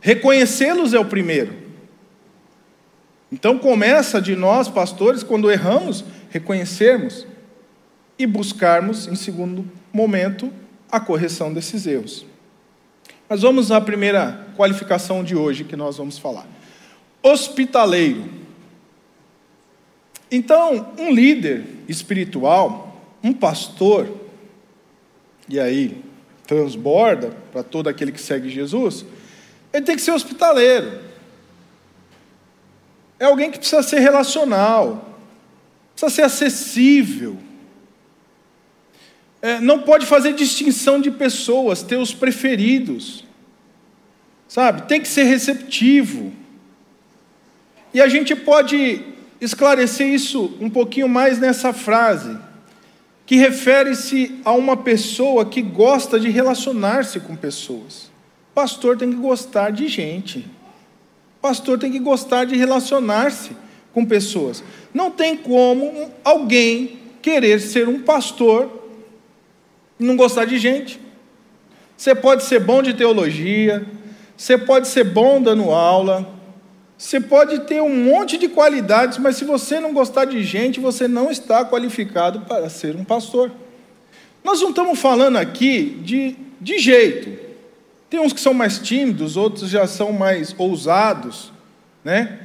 Reconhecê-los 0.00 0.92
é 0.92 0.98
o 0.98 1.04
primeiro. 1.04 1.56
Então 3.30 3.56
começa 3.58 4.20
de 4.20 4.34
nós, 4.34 4.68
pastores, 4.68 5.22
quando 5.22 5.50
erramos, 5.50 6.04
reconhecermos 6.30 7.26
e 8.18 8.26
buscarmos, 8.26 9.06
em 9.06 9.14
segundo 9.14 9.64
momento, 9.92 10.52
a 10.90 10.98
correção 10.98 11.52
desses 11.52 11.86
erros. 11.86 12.26
Mas 13.28 13.42
vamos 13.42 13.70
à 13.70 13.80
primeira 13.80 14.48
qualificação 14.56 15.24
de 15.24 15.36
hoje 15.36 15.64
que 15.64 15.76
nós 15.76 15.96
vamos 15.96 16.18
falar. 16.18 16.46
Hospitaleiro. 17.22 18.24
Então, 20.30 20.92
um 20.98 21.12
líder 21.12 21.64
espiritual, 21.88 23.00
um 23.22 23.32
pastor, 23.32 24.23
e 25.48 25.60
aí 25.60 26.02
transborda 26.46 27.30
para 27.52 27.62
todo 27.62 27.88
aquele 27.88 28.12
que 28.12 28.20
segue 28.20 28.48
Jesus, 28.48 29.04
ele 29.72 29.84
tem 29.84 29.96
que 29.96 30.02
ser 30.02 30.12
hospitaleiro. 30.12 31.00
É 33.18 33.24
alguém 33.24 33.50
que 33.50 33.58
precisa 33.58 33.82
ser 33.82 34.00
relacional, 34.00 35.18
precisa 35.94 36.14
ser 36.14 36.22
acessível. 36.22 37.38
É, 39.40 39.60
não 39.60 39.80
pode 39.80 40.06
fazer 40.06 40.32
distinção 40.32 41.00
de 41.00 41.10
pessoas, 41.10 41.82
ter 41.82 41.96
os 41.96 42.14
preferidos. 42.14 43.24
Sabe? 44.48 44.82
Tem 44.82 45.00
que 45.00 45.08
ser 45.08 45.24
receptivo. 45.24 46.32
E 47.92 48.00
a 48.00 48.08
gente 48.08 48.34
pode 48.34 49.02
esclarecer 49.40 50.08
isso 50.08 50.56
um 50.60 50.70
pouquinho 50.70 51.08
mais 51.08 51.38
nessa 51.38 51.72
frase, 51.72 52.38
que 53.26 53.36
refere-se 53.36 54.40
a 54.44 54.52
uma 54.52 54.76
pessoa 54.76 55.46
que 55.46 55.62
gosta 55.62 56.20
de 56.20 56.28
relacionar-se 56.28 57.20
com 57.20 57.34
pessoas. 57.34 58.10
Pastor 58.54 58.96
tem 58.96 59.10
que 59.10 59.16
gostar 59.16 59.70
de 59.70 59.88
gente. 59.88 60.46
Pastor 61.40 61.78
tem 61.78 61.90
que 61.90 61.98
gostar 61.98 62.44
de 62.44 62.56
relacionar-se 62.56 63.56
com 63.92 64.04
pessoas. 64.04 64.62
Não 64.92 65.10
tem 65.10 65.36
como 65.36 66.10
alguém 66.22 66.98
querer 67.22 67.60
ser 67.60 67.88
um 67.88 68.00
pastor 68.02 68.90
e 69.98 70.04
não 70.04 70.16
gostar 70.16 70.44
de 70.44 70.58
gente. 70.58 71.00
Você 71.96 72.14
pode 72.14 72.44
ser 72.44 72.60
bom 72.60 72.82
de 72.82 72.92
teologia, 72.92 73.86
você 74.36 74.58
pode 74.58 74.88
ser 74.88 75.04
bom 75.04 75.40
dando 75.40 75.70
aula, 75.70 76.28
você 76.96 77.20
pode 77.20 77.60
ter 77.60 77.82
um 77.82 78.04
monte 78.04 78.38
de 78.38 78.48
qualidades, 78.48 79.18
mas 79.18 79.36
se 79.36 79.44
você 79.44 79.80
não 79.80 79.92
gostar 79.92 80.24
de 80.24 80.42
gente, 80.42 80.80
você 80.80 81.08
não 81.08 81.30
está 81.30 81.64
qualificado 81.64 82.40
para 82.42 82.68
ser 82.68 82.94
um 82.96 83.04
pastor. 83.04 83.50
Nós 84.42 84.60
não 84.60 84.70
estamos 84.70 84.98
falando 84.98 85.36
aqui 85.36 85.98
de, 86.02 86.36
de 86.60 86.78
jeito. 86.78 87.44
Tem 88.08 88.20
uns 88.20 88.32
que 88.32 88.40
são 88.40 88.54
mais 88.54 88.78
tímidos, 88.78 89.36
outros 89.36 89.68
já 89.68 89.86
são 89.86 90.12
mais 90.12 90.54
ousados, 90.56 91.52
né? 92.04 92.40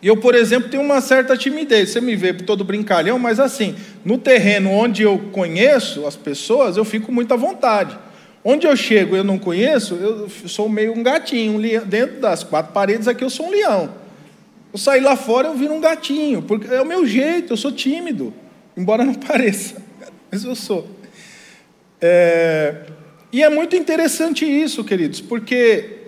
Eu, 0.00 0.16
por 0.16 0.34
exemplo, 0.34 0.70
tenho 0.70 0.82
uma 0.82 1.00
certa 1.00 1.36
timidez. 1.36 1.90
Você 1.90 2.00
me 2.00 2.14
vê 2.14 2.32
todo 2.32 2.64
brincalhão, 2.64 3.18
mas 3.18 3.40
assim, 3.40 3.74
no 4.04 4.16
terreno 4.16 4.70
onde 4.70 5.02
eu 5.02 5.18
conheço 5.32 6.06
as 6.06 6.14
pessoas, 6.14 6.76
eu 6.76 6.84
fico 6.84 7.10
muito 7.10 7.34
à 7.34 7.36
vontade. 7.36 7.98
Onde 8.44 8.66
eu 8.66 8.76
chego 8.76 9.16
eu 9.16 9.24
não 9.24 9.38
conheço, 9.38 9.94
eu 9.94 10.28
sou 10.48 10.68
meio 10.68 10.92
um 10.92 11.02
gatinho. 11.02 11.54
Um 11.54 11.56
leão, 11.58 11.84
dentro 11.84 12.20
das 12.20 12.44
quatro 12.44 12.72
paredes 12.72 13.08
aqui 13.08 13.24
eu 13.24 13.30
sou 13.30 13.46
um 13.46 13.50
leão. 13.50 13.94
Eu 14.72 14.78
sair 14.78 15.00
lá 15.00 15.16
fora 15.16 15.48
eu 15.48 15.54
viro 15.54 15.74
um 15.74 15.80
gatinho, 15.80 16.42
porque 16.42 16.72
é 16.72 16.80
o 16.80 16.86
meu 16.86 17.06
jeito, 17.06 17.52
eu 17.52 17.56
sou 17.56 17.72
tímido, 17.72 18.32
embora 18.76 19.04
não 19.04 19.14
pareça, 19.14 19.82
mas 20.30 20.44
eu 20.44 20.54
sou. 20.54 20.88
É, 22.00 22.82
e 23.32 23.42
é 23.42 23.48
muito 23.48 23.74
interessante 23.74 24.44
isso, 24.44 24.84
queridos, 24.84 25.20
porque 25.20 25.98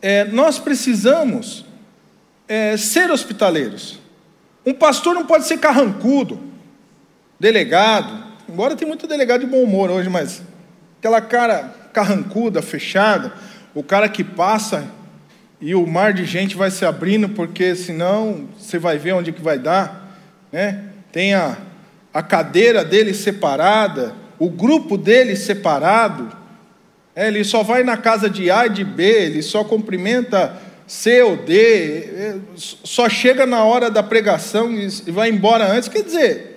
é, 0.00 0.24
nós 0.24 0.58
precisamos 0.58 1.64
é, 2.48 2.76
ser 2.76 3.10
hospitaleiros. 3.10 4.00
Um 4.64 4.74
pastor 4.74 5.14
não 5.14 5.26
pode 5.26 5.46
ser 5.46 5.58
carrancudo, 5.58 6.40
delegado, 7.38 8.24
embora 8.48 8.76
tem 8.76 8.86
muito 8.86 9.06
delegado 9.06 9.40
de 9.40 9.46
bom 9.46 9.62
humor 9.62 9.90
hoje, 9.90 10.08
mas 10.08 10.42
aquela 11.02 11.20
cara 11.20 11.74
carrancuda, 11.92 12.62
fechada, 12.62 13.32
o 13.74 13.82
cara 13.82 14.08
que 14.08 14.22
passa 14.22 14.86
e 15.60 15.74
o 15.74 15.84
mar 15.84 16.12
de 16.12 16.24
gente 16.24 16.56
vai 16.56 16.70
se 16.70 16.84
abrindo, 16.84 17.28
porque 17.30 17.74
senão 17.74 18.46
você 18.56 18.78
vai 18.78 18.98
ver 18.98 19.14
onde 19.14 19.32
que 19.32 19.42
vai 19.42 19.58
dar, 19.58 20.16
né? 20.52 20.84
Tem 21.10 21.34
a, 21.34 21.58
a 22.14 22.22
cadeira 22.22 22.84
dele 22.84 23.12
separada, 23.14 24.14
o 24.38 24.48
grupo 24.48 24.96
dele 24.96 25.34
separado, 25.34 26.30
é, 27.16 27.26
ele 27.26 27.42
só 27.42 27.64
vai 27.64 27.82
na 27.82 27.96
casa 27.96 28.30
de 28.30 28.48
A 28.48 28.66
e 28.66 28.70
de 28.70 28.84
B, 28.84 29.02
ele 29.02 29.42
só 29.42 29.64
cumprimenta 29.64 30.56
C 30.86 31.20
ou 31.20 31.36
D, 31.36 31.56
é, 31.56 32.36
só 32.54 33.08
chega 33.08 33.44
na 33.44 33.64
hora 33.64 33.90
da 33.90 34.04
pregação 34.04 34.70
e 34.70 35.10
vai 35.10 35.30
embora 35.30 35.66
antes. 35.66 35.88
Quer 35.88 36.04
dizer, 36.04 36.51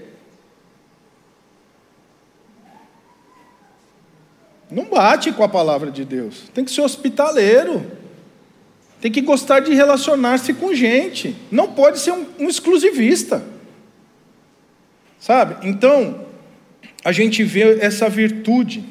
Não 4.69 4.85
bate 4.85 5.31
com 5.31 5.43
a 5.43 5.49
palavra 5.49 5.91
de 5.91 6.03
Deus. 6.03 6.43
Tem 6.53 6.65
que 6.65 6.71
ser 6.71 6.81
hospitaleiro. 6.81 7.85
Tem 8.99 9.11
que 9.11 9.21
gostar 9.21 9.59
de 9.59 9.73
relacionar-se 9.73 10.53
com 10.53 10.73
gente. 10.73 11.35
Não 11.51 11.71
pode 11.71 11.99
ser 11.99 12.11
um, 12.11 12.25
um 12.39 12.49
exclusivista. 12.49 13.43
Sabe? 15.19 15.67
Então, 15.67 16.25
a 17.03 17.11
gente 17.11 17.43
vê 17.43 17.79
essa 17.79 18.09
virtude 18.09 18.83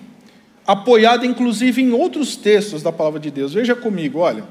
apoiada 0.67 1.27
inclusive 1.27 1.83
em 1.83 1.93
outros 1.93 2.37
textos 2.37 2.83
da 2.83 2.93
palavra 2.93 3.21
de 3.21 3.31
Deus. 3.31 3.53
Veja 3.55 3.75
comigo, 3.75 4.21
olha. 4.21 4.45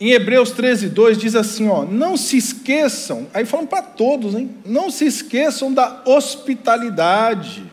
Em 0.00 0.10
Hebreus 0.10 0.50
13, 0.50 0.88
2 0.88 1.16
diz 1.16 1.36
assim: 1.36 1.68
ó, 1.68 1.84
não 1.84 2.16
se 2.16 2.36
esqueçam, 2.36 3.28
aí 3.32 3.46
falando 3.46 3.68
para 3.68 3.82
todos, 3.82 4.34
hein? 4.34 4.50
Não 4.66 4.90
se 4.90 5.06
esqueçam 5.06 5.72
da 5.72 6.02
hospitalidade 6.04 7.72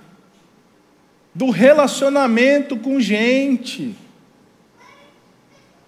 do 1.33 1.49
relacionamento 1.49 2.77
com 2.77 2.99
gente. 2.99 3.95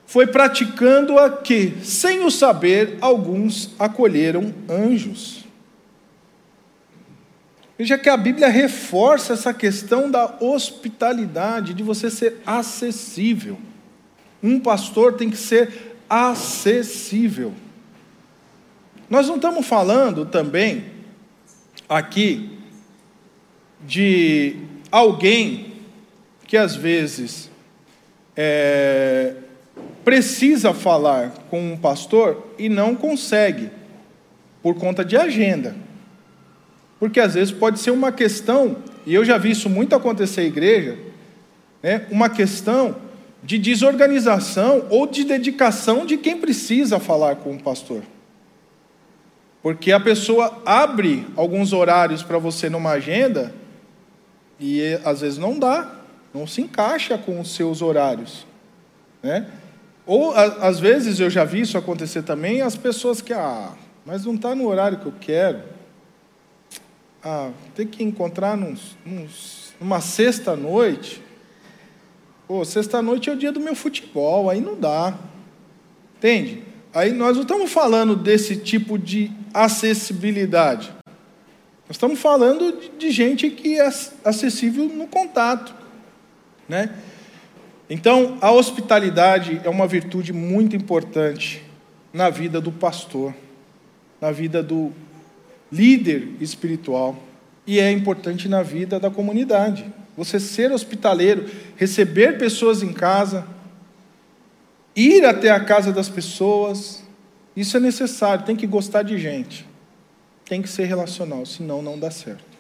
Foi 0.05 0.27
praticando 0.27 1.17
a 1.17 1.29
que, 1.29 1.73
sem 1.83 2.23
o 2.23 2.29
saber, 2.29 2.97
alguns 3.01 3.73
acolheram 3.79 4.53
anjos. 4.69 5.43
Veja 7.77 7.97
que 7.97 8.07
a 8.07 8.15
Bíblia 8.15 8.47
reforça 8.47 9.33
essa 9.33 9.53
questão 9.53 10.09
da 10.09 10.37
hospitalidade, 10.39 11.73
de 11.73 11.81
você 11.81 12.09
ser 12.09 12.41
acessível. 12.45 13.57
Um 14.41 14.59
pastor 14.59 15.13
tem 15.13 15.29
que 15.29 15.37
ser 15.37 15.97
acessível. 16.07 17.53
Nós 19.09 19.27
não 19.27 19.35
estamos 19.35 19.65
falando 19.65 20.25
também 20.25 20.85
aqui 21.89 22.57
de 23.85 24.57
alguém 24.93 25.73
que 26.45 26.55
às 26.55 26.75
vezes 26.75 27.49
é, 28.37 29.33
precisa 30.05 30.71
falar 30.71 31.31
com 31.49 31.73
um 31.73 31.75
pastor 31.75 32.53
e 32.59 32.69
não 32.69 32.93
consegue, 32.95 33.71
por 34.61 34.75
conta 34.75 35.03
de 35.03 35.17
agenda. 35.17 35.75
Porque 36.99 37.19
às 37.19 37.33
vezes 37.33 37.51
pode 37.51 37.79
ser 37.79 37.89
uma 37.89 38.11
questão, 38.11 38.77
e 39.03 39.15
eu 39.15 39.25
já 39.25 39.35
vi 39.39 39.49
isso 39.49 39.67
muito 39.67 39.95
acontecer 39.95 40.43
em 40.43 40.47
igreja, 40.47 40.99
né, 41.81 42.05
uma 42.11 42.29
questão 42.29 42.95
de 43.41 43.57
desorganização 43.57 44.85
ou 44.91 45.07
de 45.07 45.23
dedicação 45.23 46.05
de 46.05 46.17
quem 46.17 46.37
precisa 46.37 46.99
falar 46.99 47.37
com 47.37 47.55
o 47.55 47.59
pastor. 47.59 48.03
Porque 49.63 49.91
a 49.91 49.99
pessoa 49.99 50.61
abre 50.63 51.25
alguns 51.35 51.73
horários 51.73 52.21
para 52.21 52.37
você 52.37 52.69
numa 52.69 52.91
agenda 52.91 53.62
e 54.59 54.99
às 55.03 55.21
vezes 55.21 55.37
não 55.37 55.57
dá, 55.57 55.99
não 56.33 56.47
se 56.47 56.61
encaixa 56.61 57.17
com 57.17 57.39
os 57.39 57.53
seus 57.53 57.81
horários. 57.81 58.45
Né? 59.21 59.49
Ou 60.05 60.33
a, 60.33 60.43
às 60.67 60.79
vezes 60.79 61.19
eu 61.19 61.29
já 61.29 61.43
vi 61.45 61.61
isso 61.61 61.77
acontecer 61.77 62.23
também, 62.23 62.61
as 62.61 62.75
pessoas 62.75 63.21
que, 63.21 63.33
ah, 63.33 63.73
mas 64.05 64.25
não 64.25 64.35
está 64.35 64.53
no 64.53 64.67
horário 64.67 64.99
que 64.99 65.05
eu 65.05 65.13
quero. 65.19 65.61
Ah, 67.23 67.51
tem 67.73 67.87
que 67.87 68.03
encontrar 68.03 68.57
num, 68.57 68.75
num, 69.05 69.27
numa 69.79 70.01
sexta-noite. 70.01 71.21
Pô, 72.47 72.65
sexta-noite 72.65 73.29
é 73.29 73.33
o 73.33 73.37
dia 73.37 73.51
do 73.51 73.61
meu 73.61 73.75
futebol, 73.75 74.49
aí 74.49 74.59
não 74.59 74.77
dá. 74.77 75.17
Entende? 76.17 76.63
Aí 76.93 77.11
nós 77.11 77.35
não 77.35 77.43
estamos 77.43 77.71
falando 77.71 78.15
desse 78.15 78.57
tipo 78.57 78.99
de 78.99 79.31
acessibilidade. 79.53 80.93
Nós 81.93 81.97
estamos 81.97 82.19
falando 82.19 82.75
de 82.97 83.11
gente 83.11 83.51
que 83.51 83.79
é 83.79 83.87
acessível 84.25 84.85
no 84.85 85.05
contato, 85.05 85.75
né? 86.67 86.89
Então, 87.87 88.35
a 88.41 88.51
hospitalidade 88.51 89.61
é 89.63 89.69
uma 89.69 89.85
virtude 89.85 90.33
muito 90.33 90.75
importante 90.75 91.61
na 92.11 92.31
vida 92.31 92.59
do 92.59 92.71
pastor, 92.71 93.31
na 94.19 94.31
vida 94.31 94.63
do 94.63 94.91
líder 95.71 96.29
espiritual 96.41 97.15
e 97.67 97.79
é 97.79 97.91
importante 97.91 98.49
na 98.49 98.63
vida 98.63 98.99
da 98.99 99.11
comunidade. 99.11 99.85
Você 100.17 100.39
ser 100.39 100.71
hospitaleiro, 100.71 101.45
receber 101.75 102.39
pessoas 102.39 102.81
em 102.81 102.91
casa, 102.91 103.45
ir 104.95 105.23
até 105.25 105.51
a 105.51 105.59
casa 105.59 105.93
das 105.93 106.09
pessoas. 106.09 107.03
Isso 107.55 107.77
é 107.77 107.79
necessário, 107.79 108.45
tem 108.45 108.55
que 108.55 108.65
gostar 108.65 109.03
de 109.03 109.19
gente. 109.19 109.71
Tem 110.45 110.61
que 110.61 110.69
ser 110.69 110.85
relacional, 110.85 111.45
senão 111.45 111.81
não 111.81 111.97
dá 111.97 112.11
certo. 112.11 112.53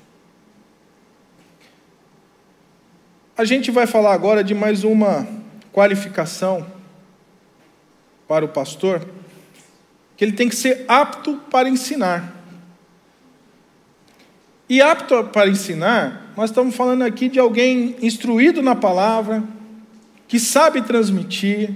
A 3.35 3.45
gente 3.45 3.71
vai 3.71 3.87
falar 3.87 4.13
agora 4.13 4.43
de 4.43 4.53
mais 4.53 4.83
uma 4.83 5.27
qualificação 5.71 6.65
para 8.27 8.45
o 8.45 8.47
pastor, 8.47 9.05
que 10.15 10.23
ele 10.23 10.33
tem 10.33 10.47
que 10.47 10.55
ser 10.55 10.85
apto 10.87 11.37
para 11.49 11.67
ensinar. 11.67 12.43
E 14.69 14.81
apto 14.81 15.23
para 15.25 15.49
ensinar, 15.49 16.31
nós 16.37 16.49
estamos 16.49 16.75
falando 16.75 17.01
aqui 17.03 17.27
de 17.27 17.39
alguém 17.39 17.95
instruído 18.01 18.61
na 18.61 18.75
palavra, 18.75 19.43
que 20.27 20.39
sabe 20.39 20.81
transmitir, 20.81 21.75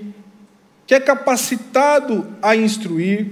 que 0.85 0.95
é 0.95 0.99
capacitado 0.99 2.27
a 2.41 2.55
instruir. 2.55 3.29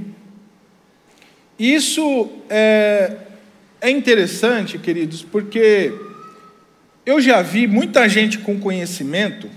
Isso 1.57 2.29
é, 2.49 3.17
é 3.81 3.89
interessante, 3.89 4.77
queridos, 4.77 5.23
porque 5.23 5.93
eu 7.05 7.21
já 7.21 7.41
vi 7.41 7.67
muita 7.67 8.07
gente 8.09 8.39
com 8.39 8.59
conhecimento 8.59 9.49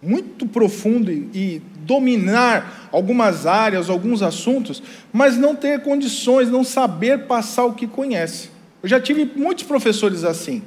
muito 0.00 0.46
profundo 0.46 1.10
e, 1.10 1.60
dominar 1.88 2.90
algumas 2.92 3.46
áreas, 3.46 3.88
alguns 3.88 4.22
assuntos, 4.22 4.82
mas 5.10 5.38
não 5.38 5.56
ter 5.56 5.80
condições, 5.80 6.50
não 6.50 6.62
saber 6.62 7.20
passar 7.20 7.64
o 7.64 7.72
que 7.72 7.86
conhece. 7.86 8.50
Eu 8.82 8.88
já 8.90 9.00
tive 9.00 9.24
muitos 9.34 9.64
professores 9.64 10.22
assim. 10.22 10.62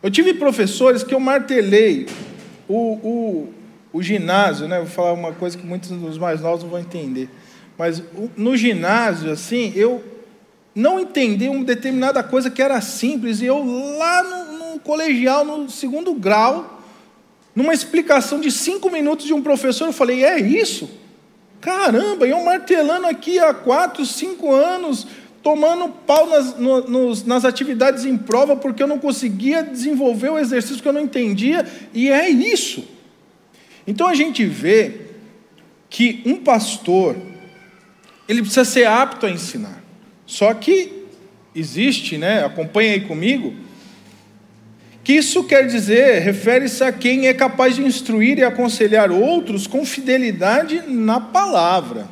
Eu 0.00 0.08
tive 0.08 0.34
professores 0.34 1.02
que 1.02 1.12
eu 1.12 1.18
martelei 1.18 2.06
o, 2.68 2.76
o, 2.76 3.54
o 3.92 4.00
ginásio, 4.00 4.68
né? 4.68 4.78
Vou 4.78 4.86
falar 4.86 5.12
uma 5.12 5.32
coisa 5.32 5.58
que 5.58 5.66
muitos 5.66 5.90
dos 5.90 6.16
mais 6.16 6.40
novos 6.40 6.62
não 6.62 6.70
vão 6.70 6.78
entender. 6.78 7.28
Mas 7.78 8.02
no 8.36 8.56
ginásio, 8.56 9.30
assim, 9.30 9.72
eu 9.76 10.02
não 10.74 10.98
entendi 10.98 11.48
uma 11.48 11.64
determinada 11.64 12.22
coisa 12.24 12.50
que 12.50 12.60
era 12.60 12.80
simples, 12.80 13.40
e 13.40 13.46
eu 13.46 13.64
lá 13.96 14.22
no, 14.24 14.72
no 14.72 14.80
colegial, 14.80 15.44
no 15.44 15.70
segundo 15.70 16.12
grau, 16.12 16.82
numa 17.54 17.72
explicação 17.72 18.40
de 18.40 18.50
cinco 18.50 18.90
minutos 18.90 19.26
de 19.26 19.32
um 19.32 19.40
professor, 19.40 19.86
eu 19.86 19.92
falei: 19.92 20.24
é 20.24 20.40
isso? 20.40 20.90
Caramba, 21.60 22.26
eu 22.26 22.44
martelando 22.44 23.06
aqui 23.06 23.38
há 23.38 23.54
quatro, 23.54 24.04
cinco 24.04 24.52
anos, 24.52 25.06
tomando 25.42 25.88
pau 25.88 26.28
nas, 26.28 26.56
no, 26.58 26.80
nos, 26.82 27.24
nas 27.24 27.44
atividades 27.44 28.04
em 28.04 28.16
prova, 28.16 28.56
porque 28.56 28.82
eu 28.82 28.86
não 28.86 28.98
conseguia 28.98 29.62
desenvolver 29.62 30.30
o 30.30 30.38
exercício 30.38 30.82
que 30.82 30.88
eu 30.88 30.92
não 30.92 31.00
entendia, 31.00 31.64
e 31.94 32.10
é 32.10 32.28
isso. 32.28 32.84
Então 33.86 34.06
a 34.06 34.14
gente 34.14 34.44
vê 34.44 35.00
que 35.88 36.22
um 36.26 36.36
pastor, 36.36 37.16
ele 38.28 38.42
precisa 38.42 38.64
ser 38.64 38.86
apto 38.86 39.26
a 39.26 39.30
ensinar. 39.30 39.82
Só 40.26 40.52
que 40.52 41.06
existe, 41.54 42.18
né? 42.18 42.44
Acompanha 42.44 42.92
aí 42.92 43.00
comigo 43.00 43.54
que 45.08 45.14
isso 45.14 45.44
quer 45.44 45.66
dizer, 45.66 46.18
refere-se 46.18 46.84
a 46.84 46.92
quem 46.92 47.28
é 47.28 47.32
capaz 47.32 47.76
de 47.76 47.82
instruir 47.82 48.36
e 48.36 48.44
aconselhar 48.44 49.10
outros 49.10 49.66
com 49.66 49.82
fidelidade 49.82 50.82
na 50.86 51.18
palavra 51.18 52.06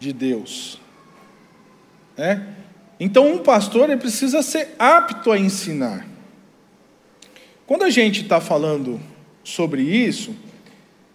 de 0.00 0.12
Deus. 0.12 0.80
É? 2.18 2.40
Então, 2.98 3.32
um 3.32 3.38
pastor 3.38 3.88
ele 3.88 4.00
precisa 4.00 4.42
ser 4.42 4.74
apto 4.76 5.30
a 5.30 5.38
ensinar. 5.38 6.04
Quando 7.64 7.84
a 7.84 7.90
gente 7.90 8.22
está 8.22 8.40
falando 8.40 9.00
sobre 9.44 9.82
isso, 9.82 10.34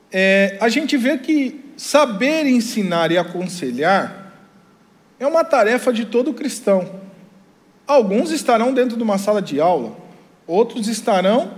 é, 0.10 0.56
a 0.62 0.70
gente 0.70 0.96
vê 0.96 1.18
que 1.18 1.60
saber 1.76 2.46
ensinar 2.46 3.12
e 3.12 3.18
aconselhar 3.18 4.27
é 5.20 5.26
uma 5.26 5.44
tarefa 5.44 5.92
de 5.92 6.06
todo 6.06 6.34
cristão. 6.34 6.90
Alguns 7.86 8.32
estarão 8.32 8.74
dentro 8.74 8.98
de 8.98 9.04
uma 9.04 9.18
sala 9.18 9.42
de 9.42 9.60
aula, 9.60 9.96
Outros 10.48 10.88
estarão 10.88 11.52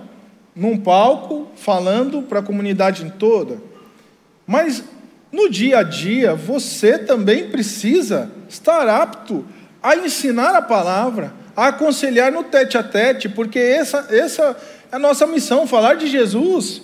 num 0.55 0.75
palco 0.75 1.47
falando 1.55 2.23
para 2.23 2.39
a 2.39 2.43
comunidade 2.43 3.13
toda. 3.19 3.61
Mas 4.47 4.83
no 5.31 5.47
dia 5.47 5.79
a 5.79 5.83
dia, 5.83 6.33
você 6.33 6.97
também 6.97 7.49
precisa 7.49 8.31
estar 8.49 8.89
apto 8.89 9.45
a 9.81 9.95
ensinar 9.95 10.55
a 10.55 10.61
palavra, 10.61 11.31
a 11.55 11.67
aconselhar 11.67 12.31
no 12.31 12.43
tete 12.43 12.79
a 12.79 12.83
tete, 12.83 13.29
porque 13.29 13.59
essa, 13.59 14.07
essa 14.09 14.57
é 14.91 14.95
a 14.95 14.99
nossa 14.99 15.27
missão, 15.27 15.67
falar 15.67 15.93
de 15.93 16.07
Jesus, 16.07 16.81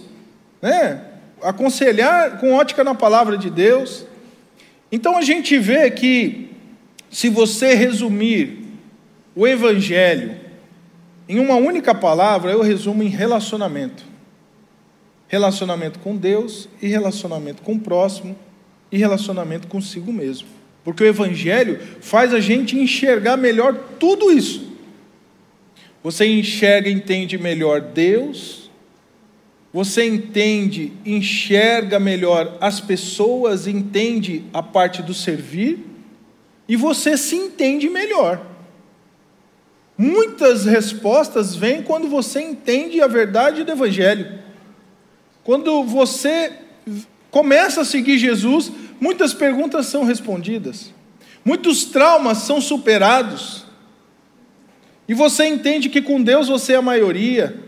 né? 0.62 1.02
aconselhar 1.42 2.40
com 2.40 2.54
ótica 2.54 2.84
na 2.84 2.94
palavra 2.94 3.36
de 3.36 3.50
Deus. 3.50 4.06
Então 4.92 5.18
a 5.18 5.24
gente 5.24 5.58
vê 5.58 5.90
que, 5.90 6.55
se 7.10 7.30
você 7.30 7.74
resumir 7.74 8.64
o 9.36 9.48
Evangelho 9.48 10.36
em 11.28 11.40
uma 11.40 11.56
única 11.56 11.94
palavra, 11.94 12.52
eu 12.52 12.62
resumo 12.62 13.02
em 13.02 13.08
relacionamento. 13.08 14.04
Relacionamento 15.28 16.00
com 16.00 16.16
Deus 16.16 16.70
e 16.82 16.88
relacionamento 16.88 17.62
com 17.64 17.74
o 17.74 17.80
próximo 17.80 18.36
e 18.92 18.98
relacionamento 18.98 19.68
consigo 19.68 20.14
mesmo. 20.14 20.48
Porque 20.84 21.04
o 21.04 21.08
Evangelho 21.08 21.80
faz 22.00 22.34
a 22.34 22.40
gente 22.40 22.78
enxergar 22.78 23.38
melhor 23.38 23.74
tudo 24.00 24.32
isso. 24.32 24.72
Você 26.04 26.28
enxerga 26.28 26.88
e 26.88 26.94
entende 26.94 27.38
melhor 27.38 27.82
Deus, 27.82 28.70
você 29.74 30.06
entende, 30.06 30.94
enxerga 31.04 32.00
melhor 32.00 32.56
as 32.62 32.80
pessoas, 32.80 33.68
entende 33.68 34.44
a 34.54 34.62
parte 34.62 35.02
do 35.02 35.14
servir, 35.14 35.84
e 36.68 36.76
você 36.76 37.18
se 37.18 37.36
entende 37.36 37.90
melhor. 37.90 38.46
Muitas 39.98 40.66
respostas 40.66 41.56
vêm 41.56 41.82
quando 41.82 42.08
você 42.08 42.42
entende 42.42 43.02
a 43.02 43.08
verdade 43.08 43.64
do 43.64 43.72
Evangelho. 43.72 44.40
Quando 45.44 45.84
você 45.84 46.52
começa 47.32 47.82
a 47.82 47.86
seguir 47.86 48.18
Jesus, 48.18 48.72
muitas 49.00 49.34
perguntas 49.34 49.86
são 49.86 50.04
respondidas, 50.04 50.92
muitos 51.44 51.86
traumas 51.86 52.40
são 52.40 52.60
superados, 52.60 53.66
e 55.08 55.14
você 55.14 55.46
entende 55.46 55.90
que 55.90 56.02
com 56.02 56.22
Deus 56.22 56.48
você 56.48 56.74
é 56.74 56.78
a 56.78 56.82
maioria, 56.82 57.64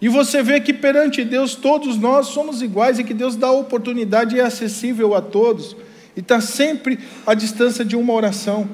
e 0.00 0.08
você 0.08 0.42
vê 0.42 0.60
que 0.60 0.72
perante 0.72 1.24
Deus 1.24 1.54
todos 1.54 1.96
nós 1.96 2.26
somos 2.26 2.60
iguais 2.60 2.98
e 2.98 3.04
que 3.04 3.14
Deus 3.14 3.36
dá 3.36 3.50
oportunidade 3.50 4.36
e 4.36 4.40
é 4.40 4.42
acessível 4.42 5.14
a 5.14 5.22
todos, 5.22 5.76
e 6.16 6.20
está 6.20 6.40
sempre 6.40 6.98
à 7.26 7.34
distância 7.34 7.84
de 7.84 7.96
uma 7.96 8.12
oração. 8.12 8.68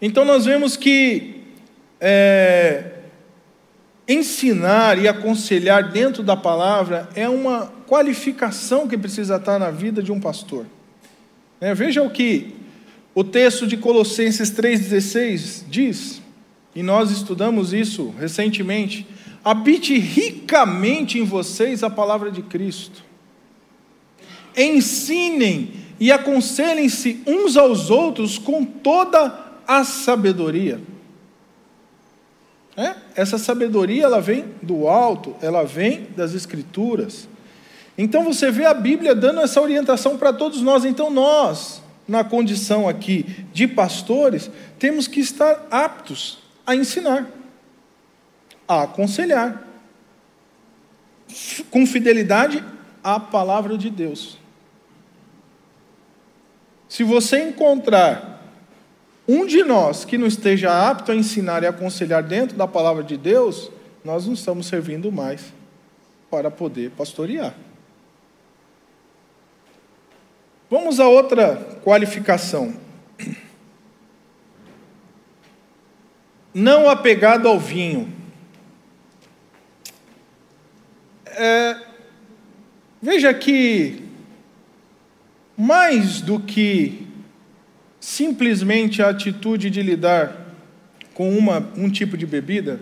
Então 0.00 0.24
nós 0.24 0.44
vemos 0.44 0.76
que 0.76 1.42
é, 2.00 2.92
ensinar 4.08 4.98
e 4.98 5.06
aconselhar 5.06 5.90
dentro 5.90 6.22
da 6.22 6.36
palavra 6.36 7.08
é 7.14 7.28
uma 7.28 7.72
qualificação 7.86 8.88
que 8.88 8.96
precisa 8.96 9.36
estar 9.36 9.58
na 9.58 9.70
vida 9.70 10.02
de 10.02 10.10
um 10.10 10.20
pastor. 10.20 10.66
É, 11.60 11.74
veja 11.74 12.02
o 12.02 12.10
que 12.10 12.54
o 13.14 13.24
texto 13.24 13.66
de 13.66 13.76
Colossenses 13.76 14.50
3,16 14.52 15.64
diz, 15.68 16.22
e 16.74 16.82
nós 16.82 17.10
estudamos 17.10 17.72
isso 17.72 18.14
recentemente: 18.18 19.06
habite 19.44 19.98
ricamente 19.98 21.18
em 21.18 21.24
vocês 21.24 21.82
a 21.82 21.90
palavra 21.90 22.30
de 22.30 22.42
Cristo. 22.42 23.02
Ensinem 24.56 25.72
e 26.00 26.12
aconselhem-se 26.12 27.22
uns 27.26 27.56
aos 27.56 27.90
outros 27.90 28.38
com 28.38 28.64
toda 28.64 29.46
a 29.66 29.84
sabedoria. 29.84 30.80
É? 32.76 32.94
Essa 33.16 33.38
sabedoria 33.38 34.04
ela 34.04 34.20
vem 34.20 34.44
do 34.62 34.86
alto, 34.86 35.34
ela 35.42 35.64
vem 35.64 36.06
das 36.16 36.32
escrituras. 36.32 37.28
Então 37.96 38.22
você 38.22 38.52
vê 38.52 38.64
a 38.64 38.72
Bíblia 38.72 39.16
dando 39.16 39.40
essa 39.40 39.60
orientação 39.60 40.16
para 40.16 40.32
todos 40.32 40.62
nós. 40.62 40.84
Então 40.84 41.10
nós, 41.10 41.82
na 42.06 42.22
condição 42.22 42.88
aqui 42.88 43.44
de 43.52 43.66
pastores, 43.66 44.48
temos 44.78 45.08
que 45.08 45.18
estar 45.18 45.66
aptos 45.68 46.38
a 46.64 46.76
ensinar, 46.76 47.28
a 48.68 48.82
aconselhar, 48.82 49.64
com 51.70 51.84
fidelidade 51.84 52.64
à 53.02 53.18
palavra 53.18 53.76
de 53.76 53.90
Deus. 53.90 54.38
Se 56.88 57.04
você 57.04 57.42
encontrar 57.42 58.42
um 59.28 59.44
de 59.44 59.62
nós 59.62 60.06
que 60.06 60.16
não 60.16 60.26
esteja 60.26 60.88
apto 60.88 61.12
a 61.12 61.14
ensinar 61.14 61.62
e 61.62 61.66
aconselhar 61.66 62.22
dentro 62.22 62.56
da 62.56 62.66
palavra 62.66 63.04
de 63.04 63.16
Deus, 63.16 63.70
nós 64.02 64.26
não 64.26 64.32
estamos 64.32 64.66
servindo 64.66 65.12
mais 65.12 65.52
para 66.30 66.50
poder 66.50 66.90
pastorear. 66.92 67.54
Vamos 70.70 70.98
a 70.98 71.06
outra 71.06 71.56
qualificação. 71.84 72.74
Não 76.54 76.88
apegado 76.88 77.46
ao 77.46 77.58
vinho. 77.58 78.12
É, 81.26 81.76
veja 83.00 83.32
que 83.32 84.07
mais 85.58 86.20
do 86.20 86.38
que 86.38 87.08
simplesmente 87.98 89.02
a 89.02 89.08
atitude 89.08 89.68
de 89.68 89.82
lidar 89.82 90.54
com 91.12 91.36
uma, 91.36 91.68
um 91.76 91.90
tipo 91.90 92.16
de 92.16 92.24
bebida, 92.24 92.78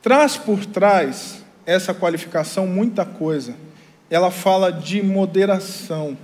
traz 0.00 0.36
por 0.36 0.64
trás 0.64 1.44
essa 1.66 1.92
qualificação 1.92 2.68
muita 2.68 3.04
coisa. 3.04 3.56
Ela 4.08 4.30
fala 4.30 4.70
de 4.70 5.02
moderação, 5.02 6.16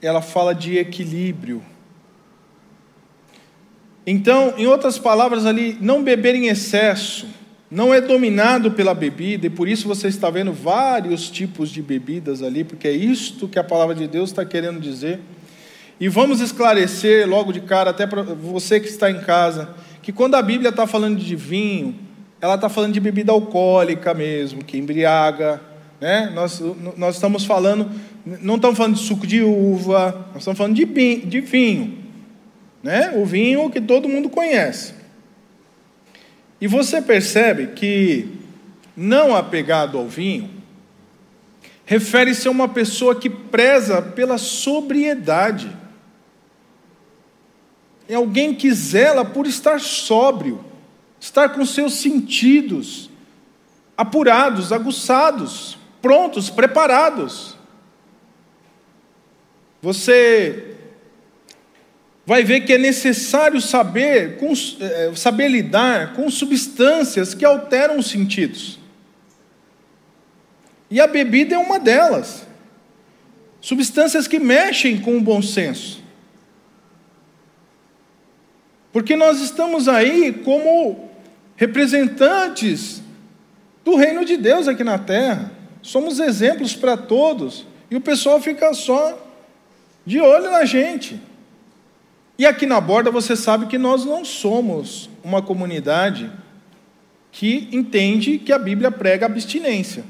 ela 0.00 0.22
fala 0.22 0.54
de 0.54 0.78
equilíbrio. 0.78 1.62
Então, 4.06 4.54
em 4.56 4.66
outras 4.66 4.98
palavras, 4.98 5.44
ali, 5.44 5.76
não 5.78 6.02
beber 6.02 6.34
em 6.34 6.46
excesso, 6.46 7.28
não 7.70 7.92
é 7.92 8.00
dominado 8.00 8.70
pela 8.70 8.94
bebida, 8.94 9.46
e 9.46 9.50
por 9.50 9.68
isso 9.68 9.88
você 9.88 10.08
está 10.08 10.30
vendo 10.30 10.52
vários 10.52 11.28
tipos 11.28 11.70
de 11.70 11.82
bebidas 11.82 12.42
ali, 12.42 12.62
porque 12.62 12.86
é 12.86 12.92
isto 12.92 13.48
que 13.48 13.58
a 13.58 13.64
palavra 13.64 13.94
de 13.94 14.06
Deus 14.06 14.30
está 14.30 14.44
querendo 14.44 14.80
dizer. 14.80 15.18
E 15.98 16.08
vamos 16.08 16.40
esclarecer 16.40 17.28
logo 17.28 17.52
de 17.52 17.60
cara, 17.60 17.90
até 17.90 18.06
para 18.06 18.22
você 18.22 18.78
que 18.78 18.88
está 18.88 19.10
em 19.10 19.20
casa, 19.20 19.70
que 20.02 20.12
quando 20.12 20.36
a 20.36 20.42
Bíblia 20.42 20.68
está 20.68 20.86
falando 20.86 21.18
de 21.18 21.34
vinho, 21.34 21.96
ela 22.40 22.54
está 22.54 22.68
falando 22.68 22.92
de 22.92 23.00
bebida 23.00 23.32
alcoólica 23.32 24.14
mesmo, 24.14 24.62
que 24.62 24.78
embriaga. 24.78 25.60
Né? 26.00 26.30
Nós, 26.34 26.62
nós 26.96 27.14
estamos 27.14 27.44
falando, 27.44 27.90
não 28.24 28.56
estamos 28.56 28.76
falando 28.76 28.94
de 28.94 29.00
suco 29.00 29.26
de 29.26 29.42
uva, 29.42 30.26
nós 30.28 30.42
estamos 30.42 30.58
falando 30.58 30.74
de, 30.74 30.84
de 30.84 31.40
vinho. 31.40 31.98
Né? 32.82 33.12
O 33.16 33.24
vinho 33.24 33.68
que 33.70 33.80
todo 33.80 34.08
mundo 34.08 34.28
conhece. 34.28 34.95
E 36.60 36.66
você 36.66 37.02
percebe 37.02 37.68
que 37.68 38.28
não 38.96 39.34
apegado 39.34 39.98
ao 39.98 40.08
vinho 40.08 40.50
refere-se 41.84 42.48
a 42.48 42.50
uma 42.50 42.68
pessoa 42.68 43.14
que 43.14 43.30
preza 43.30 44.02
pela 44.02 44.38
sobriedade. 44.38 45.70
É 48.08 48.14
alguém 48.14 48.54
que 48.54 48.72
zela 48.72 49.24
por 49.24 49.46
estar 49.46 49.80
sóbrio, 49.80 50.64
estar 51.20 51.50
com 51.50 51.64
seus 51.64 51.94
sentidos 51.94 53.10
apurados, 53.96 54.72
aguçados, 54.72 55.78
prontos, 56.02 56.50
preparados. 56.50 57.56
Você 59.80 60.76
vai 62.26 62.42
ver 62.42 62.62
que 62.62 62.72
é 62.72 62.78
necessário 62.78 63.60
saber, 63.60 64.36
é, 64.80 65.14
saber 65.14 65.48
lidar 65.48 66.12
com 66.14 66.28
substâncias 66.28 67.32
que 67.32 67.44
alteram 67.44 67.98
os 67.98 68.10
sentidos. 68.10 68.80
E 70.90 71.00
a 71.00 71.06
bebida 71.06 71.54
é 71.54 71.58
uma 71.58 71.78
delas. 71.78 72.44
Substâncias 73.60 74.26
que 74.26 74.40
mexem 74.40 75.00
com 75.00 75.16
o 75.16 75.20
bom 75.20 75.40
senso. 75.40 76.02
Porque 78.92 79.14
nós 79.14 79.40
estamos 79.40 79.88
aí 79.88 80.32
como 80.32 81.10
representantes 81.54 83.02
do 83.84 83.94
reino 83.94 84.24
de 84.24 84.36
Deus 84.36 84.66
aqui 84.66 84.82
na 84.82 84.98
terra. 84.98 85.52
Somos 85.80 86.18
exemplos 86.18 86.74
para 86.74 86.96
todos. 86.96 87.66
E 87.88 87.94
o 87.94 88.00
pessoal 88.00 88.40
fica 88.40 88.72
só 88.74 89.16
de 90.04 90.20
olho 90.20 90.50
na 90.50 90.64
gente. 90.64 91.20
E 92.38 92.44
aqui 92.44 92.66
na 92.66 92.80
borda 92.80 93.10
você 93.10 93.34
sabe 93.34 93.66
que 93.66 93.78
nós 93.78 94.04
não 94.04 94.24
somos 94.24 95.08
uma 95.24 95.40
comunidade 95.40 96.30
que 97.32 97.68
entende 97.72 98.38
que 98.38 98.52
a 98.52 98.58
Bíblia 98.58 98.90
prega 98.90 99.26
abstinência. 99.26 100.04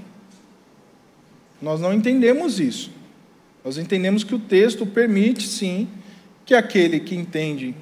Nós 1.61 1.81
não 1.81 1.93
entendemos 1.93 2.61
isso. 2.61 2.91
Nós 3.65 3.79
entendemos 3.79 4.23
que 4.23 4.35
o 4.35 4.39
texto 4.39 4.87
permite, 4.87 5.47
sim, 5.47 5.89
que 6.45 6.55
aquele 6.55 7.01
que 7.01 7.15
entende 7.15 7.75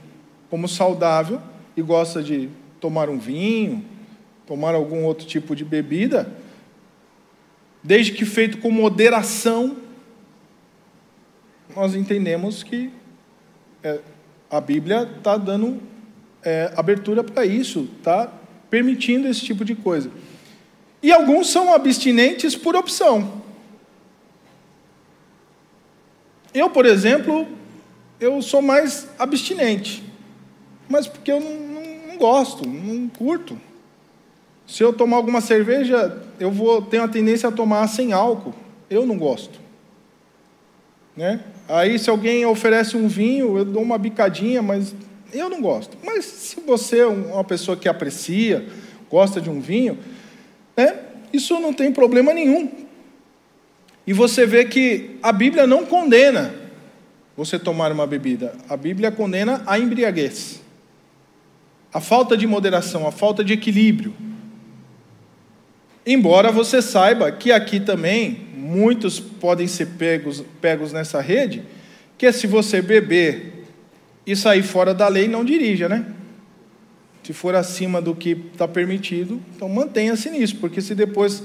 como 0.48 0.68
saudável 0.68 1.40
e 1.76 1.82
gosta 1.82 2.22
de 2.22 2.48
tomar 2.80 3.10
um 3.10 3.18
vinho, 3.18 3.84
tomar 4.46 4.74
algum 4.74 5.04
outro 5.04 5.26
tipo 5.26 5.56
de 5.56 5.64
bebida, 5.64 6.30
desde 7.82 8.12
que 8.12 8.24
feito 8.24 8.58
com 8.58 8.70
moderação, 8.70 9.76
nós 11.74 11.94
entendemos 11.94 12.62
que 12.62 12.90
é, 13.82 14.00
a 14.56 14.60
Bíblia 14.60 15.08
está 15.16 15.36
dando 15.36 15.80
é, 16.42 16.72
abertura 16.76 17.24
para 17.24 17.44
isso, 17.44 17.88
está 17.98 18.32
permitindo 18.70 19.28
esse 19.28 19.40
tipo 19.40 19.64
de 19.64 19.74
coisa. 19.74 20.10
E 21.02 21.12
alguns 21.12 21.48
são 21.50 21.74
abstinentes 21.74 22.56
por 22.56 22.74
opção. 22.76 23.42
Eu, 26.52 26.70
por 26.70 26.86
exemplo, 26.86 27.46
eu 28.20 28.40
sou 28.40 28.62
mais 28.62 29.08
abstinente 29.18 30.04
mas 30.88 31.06
porque 31.06 31.32
eu 31.32 31.40
não, 31.40 31.54
não, 31.54 31.82
não 32.08 32.16
gosto, 32.18 32.68
não 32.68 33.08
curto. 33.08 33.58
Se 34.66 34.82
eu 34.82 34.92
tomar 34.92 35.16
alguma 35.16 35.40
cerveja, 35.40 36.22
eu 36.38 36.50
vou 36.50 36.80
ter 36.80 36.98
a 36.98 37.08
tendência 37.08 37.48
a 37.48 37.52
tomar 37.52 37.86
sem 37.88 38.12
álcool. 38.12 38.54
Eu 38.88 39.06
não 39.06 39.18
gosto. 39.18 39.60
Né? 41.16 41.40
Aí, 41.68 41.98
se 41.98 42.10
alguém 42.10 42.44
oferece 42.44 42.96
um 42.96 43.08
vinho, 43.08 43.56
eu 43.58 43.64
dou 43.64 43.82
uma 43.82 43.98
bicadinha, 43.98 44.62
mas 44.62 44.94
eu 45.32 45.48
não 45.48 45.60
gosto. 45.60 45.96
Mas 46.04 46.24
se 46.24 46.60
você 46.60 47.00
é 47.00 47.06
uma 47.06 47.44
pessoa 47.44 47.76
que 47.76 47.88
aprecia, 47.88 48.66
gosta 49.10 49.40
de 49.40 49.48
um 49.48 49.60
vinho, 49.60 49.98
né? 50.76 50.98
isso 51.32 51.58
não 51.60 51.72
tem 51.72 51.92
problema 51.92 52.32
nenhum. 52.32 52.70
E 54.06 54.12
você 54.12 54.44
vê 54.44 54.64
que 54.64 55.18
a 55.22 55.32
Bíblia 55.32 55.66
não 55.66 55.86
condena 55.86 56.54
você 57.36 57.58
tomar 57.58 57.90
uma 57.90 58.06
bebida. 58.06 58.54
A 58.68 58.76
Bíblia 58.76 59.10
condena 59.10 59.62
a 59.66 59.78
embriaguez 59.78 60.64
a 61.94 62.00
falta 62.00 62.36
de 62.36 62.44
moderação, 62.44 63.06
a 63.06 63.12
falta 63.12 63.44
de 63.44 63.52
equilíbrio. 63.52 64.12
Embora 66.04 66.50
você 66.50 66.82
saiba 66.82 67.30
que 67.30 67.52
aqui 67.52 67.78
também 67.78 68.43
muitos 68.64 69.20
podem 69.20 69.66
ser 69.66 69.88
pegos, 69.98 70.42
pegos 70.58 70.90
nessa 70.90 71.20
rede, 71.20 71.62
que 72.16 72.24
é 72.24 72.32
se 72.32 72.46
você 72.46 72.80
beber 72.80 73.66
e 74.26 74.34
sair 74.34 74.62
fora 74.62 74.94
da 74.94 75.06
lei, 75.06 75.28
não 75.28 75.44
dirija, 75.44 75.86
né? 75.86 76.06
Se 77.22 77.34
for 77.34 77.54
acima 77.54 78.00
do 78.00 78.14
que 78.14 78.30
está 78.30 78.66
permitido, 78.66 79.38
então 79.54 79.68
mantenha-se 79.68 80.30
nisso, 80.30 80.56
porque 80.56 80.80
se 80.80 80.94
depois 80.94 81.42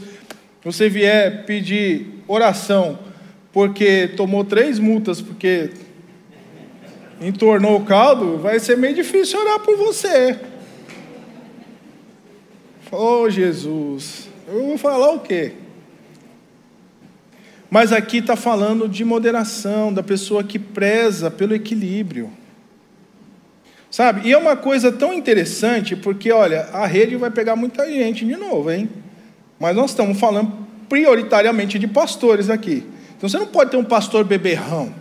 você 0.63 0.87
vier 0.87 1.45
pedir 1.45 2.23
oração 2.25 2.97
porque 3.51 4.07
tomou 4.15 4.45
três 4.45 4.79
multas, 4.79 5.21
porque 5.21 5.71
entornou 7.19 7.77
o 7.77 7.85
caldo, 7.85 8.37
vai 8.37 8.59
ser 8.59 8.77
meio 8.77 8.95
difícil 8.95 9.39
orar 9.41 9.59
por 9.59 9.75
você. 9.75 10.39
Oh, 12.91 13.29
Jesus, 13.29 14.29
eu 14.47 14.67
vou 14.67 14.77
falar 14.77 15.11
o 15.11 15.19
quê? 15.19 15.53
Mas 17.69 17.93
aqui 17.93 18.17
está 18.17 18.35
falando 18.35 18.87
de 18.87 19.05
moderação, 19.05 19.93
da 19.93 20.01
pessoa 20.01 20.43
que 20.43 20.57
preza 20.57 21.29
pelo 21.29 21.53
equilíbrio. 21.53 22.31
Sabe? 23.91 24.27
E 24.27 24.33
é 24.33 24.37
uma 24.37 24.55
coisa 24.55 24.91
tão 24.91 25.13
interessante, 25.13 25.95
porque, 25.95 26.31
olha, 26.31 26.67
a 26.73 26.85
rede 26.85 27.15
vai 27.15 27.29
pegar 27.29 27.55
muita 27.55 27.87
gente 27.87 28.25
de 28.25 28.35
novo, 28.35 28.71
hein? 28.71 28.89
Mas 29.59 29.75
nós 29.75 29.91
estamos 29.91 30.19
falando 30.19 30.67
prioritariamente 30.87 31.77
de 31.77 31.87
pastores 31.87 32.49
aqui. 32.49 32.83
Então 33.17 33.29
você 33.29 33.37
não 33.37 33.47
pode 33.47 33.71
ter 33.71 33.77
um 33.77 33.83
pastor 33.83 34.23
beberrão 34.23 34.93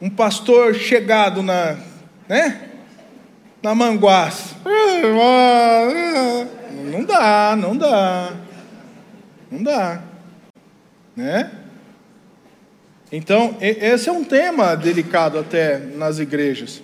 um 0.00 0.08
pastor 0.08 0.74
chegado 0.74 1.42
na, 1.42 1.76
né? 2.28 2.68
Na 3.62 3.74
manguaça. 3.74 4.54
Não 6.92 7.04
dá, 7.04 7.56
não 7.56 7.76
dá. 7.76 8.32
Não 9.50 9.62
dá. 9.62 10.00
Né? 11.18 11.50
Então, 13.10 13.56
esse 13.60 14.08
é 14.08 14.12
um 14.12 14.22
tema 14.22 14.76
delicado 14.76 15.36
até 15.36 15.76
nas 15.76 16.20
igrejas. 16.20 16.80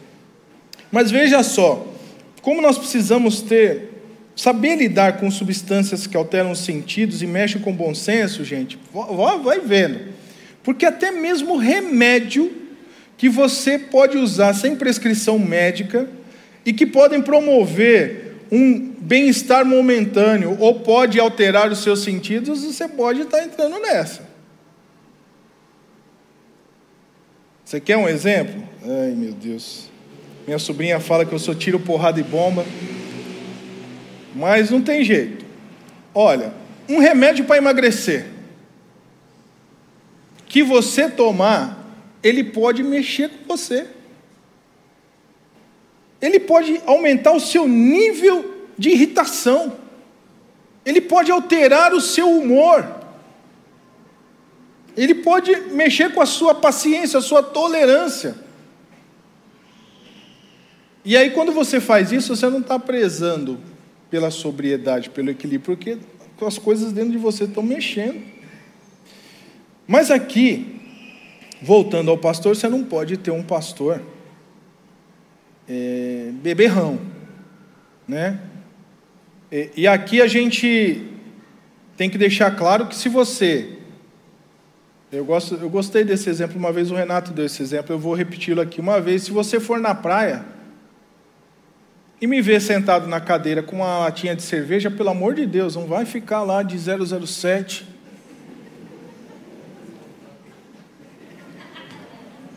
Mas 0.90 1.08
veja 1.08 1.40
só, 1.44 1.86
como 2.42 2.60
nós 2.60 2.76
precisamos 2.76 3.42
ter, 3.42 3.92
saber 4.34 4.74
lidar 4.74 5.18
com 5.18 5.30
substâncias 5.30 6.08
que 6.08 6.16
alteram 6.16 6.50
os 6.50 6.58
sentidos 6.58 7.22
e 7.22 7.28
mexem 7.28 7.62
com 7.62 7.70
o 7.70 7.74
bom 7.74 7.94
senso, 7.94 8.44
gente, 8.44 8.76
vai 9.44 9.60
vendo. 9.60 10.00
Porque 10.64 10.84
até 10.84 11.12
mesmo 11.12 11.56
remédio 11.56 12.50
que 13.16 13.28
você 13.28 13.78
pode 13.78 14.18
usar 14.18 14.52
sem 14.52 14.74
prescrição 14.74 15.38
médica 15.38 16.08
e 16.66 16.72
que 16.72 16.86
podem 16.86 17.22
promover 17.22 18.23
um 18.50 18.94
bem-estar 18.98 19.64
momentâneo 19.64 20.56
ou 20.60 20.80
pode 20.80 21.18
alterar 21.18 21.70
os 21.70 21.82
seus 21.82 22.00
sentidos, 22.00 22.64
você 22.64 22.88
pode 22.88 23.22
estar 23.22 23.42
entrando 23.42 23.78
nessa. 23.80 24.22
Você 27.64 27.80
quer 27.80 27.96
um 27.96 28.08
exemplo? 28.08 28.62
Ai, 28.82 29.12
meu 29.12 29.32
Deus. 29.32 29.88
Minha 30.46 30.58
sobrinha 30.58 31.00
fala 31.00 31.24
que 31.24 31.32
eu 31.32 31.38
sou 31.38 31.54
tiro, 31.54 31.80
porrada 31.80 32.20
e 32.20 32.22
bomba. 32.22 32.64
Mas 34.34 34.70
não 34.70 34.82
tem 34.82 35.02
jeito. 35.02 35.44
Olha, 36.14 36.52
um 36.88 36.98
remédio 36.98 37.44
para 37.44 37.56
emagrecer 37.56 38.26
que 40.46 40.62
você 40.62 41.10
tomar, 41.10 41.84
ele 42.22 42.44
pode 42.44 42.82
mexer 42.82 43.28
com 43.28 43.56
você. 43.56 43.88
Ele 46.24 46.40
pode 46.40 46.80
aumentar 46.86 47.32
o 47.32 47.38
seu 47.38 47.68
nível 47.68 48.64
de 48.78 48.88
irritação. 48.88 49.74
Ele 50.82 50.98
pode 50.98 51.30
alterar 51.30 51.92
o 51.92 52.00
seu 52.00 52.26
humor. 52.30 52.82
Ele 54.96 55.16
pode 55.16 55.54
mexer 55.72 56.14
com 56.14 56.22
a 56.22 56.26
sua 56.26 56.54
paciência, 56.54 57.18
a 57.18 57.22
sua 57.22 57.42
tolerância. 57.42 58.36
E 61.04 61.14
aí, 61.14 61.30
quando 61.30 61.52
você 61.52 61.78
faz 61.78 62.10
isso, 62.10 62.34
você 62.34 62.48
não 62.48 62.60
está 62.60 62.78
prezando 62.78 63.60
pela 64.08 64.30
sobriedade, 64.30 65.10
pelo 65.10 65.28
equilíbrio, 65.28 65.76
porque 65.76 65.98
as 66.40 66.56
coisas 66.56 66.90
dentro 66.90 67.10
de 67.10 67.18
você 67.18 67.44
estão 67.44 67.62
mexendo. 67.62 68.22
Mas 69.86 70.10
aqui, 70.10 70.80
voltando 71.60 72.10
ao 72.10 72.16
pastor, 72.16 72.56
você 72.56 72.66
não 72.66 72.82
pode 72.82 73.18
ter 73.18 73.30
um 73.30 73.42
pastor 73.42 74.00
é, 75.68 76.30
beberrão, 76.34 77.00
né? 78.06 78.38
E, 79.50 79.70
e 79.76 79.86
aqui 79.86 80.20
a 80.20 80.26
gente 80.26 81.06
tem 81.96 82.10
que 82.10 82.18
deixar 82.18 82.50
claro 82.56 82.86
que 82.86 82.94
se 82.96 83.08
você 83.08 83.74
eu, 85.14 85.24
gosto, 85.24 85.54
eu 85.54 85.70
gostei 85.70 86.02
desse 86.02 86.28
exemplo, 86.28 86.58
uma 86.58 86.72
vez 86.72 86.90
o 86.90 86.94
Renato 86.94 87.30
deu 87.30 87.46
esse 87.46 87.62
exemplo, 87.62 87.94
eu 87.94 87.98
vou 87.98 88.14
repeti-lo 88.14 88.60
aqui 88.60 88.80
uma 88.80 89.00
vez. 89.00 89.22
Se 89.22 89.30
você 89.30 89.60
for 89.60 89.78
na 89.78 89.94
praia 89.94 90.44
e 92.20 92.26
me 92.26 92.42
ver 92.42 92.60
sentado 92.60 93.06
na 93.06 93.20
cadeira 93.20 93.62
com 93.62 93.76
uma 93.76 93.98
latinha 93.98 94.34
de 94.34 94.42
cerveja, 94.42 94.90
pelo 94.90 95.10
amor 95.10 95.34
de 95.34 95.46
Deus, 95.46 95.76
não 95.76 95.86
vai 95.86 96.04
ficar 96.04 96.42
lá 96.42 96.64
de 96.64 96.76
007. 96.76 97.86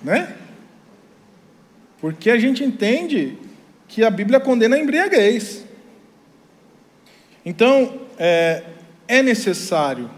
Né? 0.04 0.36
Porque 2.08 2.30
a 2.30 2.39
gente 2.39 2.63
entende 2.63 3.38
que 3.86 4.02
a 4.02 4.10
Bíblia 4.10 4.39
condena 4.39 4.78
a 4.78 4.80
embriaguez. 4.80 5.65
Então, 7.46 8.00
é, 8.17 8.63
é 9.10 9.22
necessário 9.22 10.10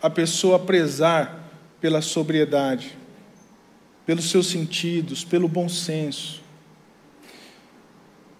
a 0.00 0.08
pessoa 0.08 0.60
prezar 0.60 1.52
pela 1.80 2.00
sobriedade, 2.00 2.96
pelos 4.06 4.30
seus 4.30 4.46
sentidos, 4.46 5.24
pelo 5.24 5.48
bom 5.48 5.68
senso. 5.68 6.40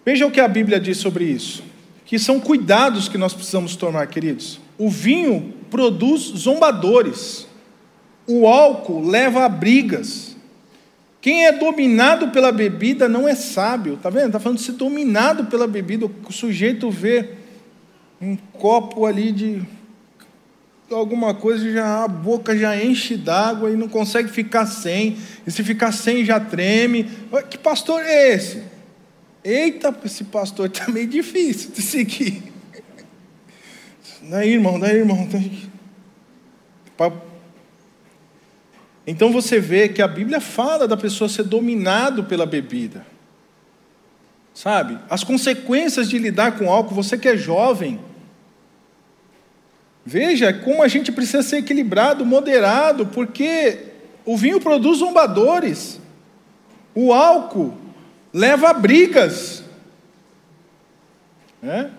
Veja 0.07 0.25
o 0.25 0.31
que 0.31 0.41
a 0.41 0.47
Bíblia 0.47 0.79
diz 0.79 0.99
sobre 0.99 1.25
isso, 1.25 1.65
que 2.07 2.17
são 2.17 2.39
cuidados 2.39 3.09
que 3.09 3.19
nós 3.19 3.35
precisamos 3.35 3.75
tomar, 3.75 4.07
queridos. 4.07 4.61
O 4.79 4.89
vinho 4.89 5.53
produz 5.69 6.21
zombadores, 6.37 7.49
o 8.25 8.47
álcool 8.47 9.05
leva 9.05 9.45
a 9.45 9.49
brigas. 9.49 10.34
Quem 11.25 11.47
é 11.47 11.53
dominado 11.53 12.29
pela 12.29 12.53
bebida 12.53 13.09
não 13.09 13.27
é 13.27 13.35
sábio, 13.35 13.97
tá 13.97 14.11
vendo? 14.11 14.27
Está 14.27 14.39
falando 14.39 14.59
de 14.59 14.65
ser 14.65 14.73
dominado 14.73 15.47
pela 15.47 15.67
bebida. 15.67 16.05
O 16.05 16.31
sujeito 16.31 16.91
vê 16.91 17.31
um 18.21 18.37
copo 18.37 19.07
ali 19.07 19.33
de 19.33 19.63
alguma 20.91 21.33
coisa, 21.33 21.73
já 21.73 22.05
a 22.05 22.09
boca 22.09 22.55
já 22.55 22.77
enche 22.77 23.17
d'água 23.17 23.71
e 23.71 23.75
não 23.75 23.89
consegue 23.89 24.29
ficar 24.29 24.67
sem. 24.67 25.17
E 25.47 25.51
se 25.51 25.65
ficar 25.65 25.93
sem 25.93 26.27
já 26.27 26.39
treme. 26.39 27.09
Que 27.49 27.57
pastor 27.57 28.03
é 28.03 28.35
esse? 28.35 28.63
Eita, 29.43 29.99
esse 30.05 30.25
pastor 30.25 30.67
está 30.67 30.91
meio 30.93 31.07
difícil 31.07 31.71
de 31.71 31.81
seguir. 31.81 32.43
Daí, 34.29 34.53
irmão, 34.53 34.79
daí, 34.79 34.99
irmão. 34.99 35.27
Daí. 35.27 35.71
Então 39.07 39.33
você 39.33 39.61
vê 39.61 39.89
que 39.89 40.01
a 40.01 40.09
Bíblia 40.09 40.41
fala 40.41 40.89
da 40.89 40.97
pessoa 40.97 41.29
ser 41.29 41.45
dominado 41.45 42.25
pela 42.25 42.47
bebida. 42.47 43.07
Sabe? 44.55 44.99
As 45.11 45.25
consequências 45.25 46.09
de 46.09 46.19
lidar 46.19 46.59
com 46.59 46.71
álcool, 46.71 46.95
você 46.95 47.19
que 47.19 47.29
é 47.29 47.37
jovem, 47.37 48.01
Veja 50.05 50.53
como 50.53 50.83
a 50.83 50.89
gente 50.89 51.11
precisa 51.11 51.43
ser 51.43 51.59
equilibrado, 51.59 52.27
moderado, 52.27 53.07
porque 53.07 53.87
o 54.25 54.37
vinho 54.37 54.61
produz 54.61 54.99
zombadores, 54.99 55.99
o 56.95 57.13
álcool 57.13 57.75
leva 58.33 58.69
a 58.69 58.75
brigas. 58.75 59.65
Né? 61.63 61.91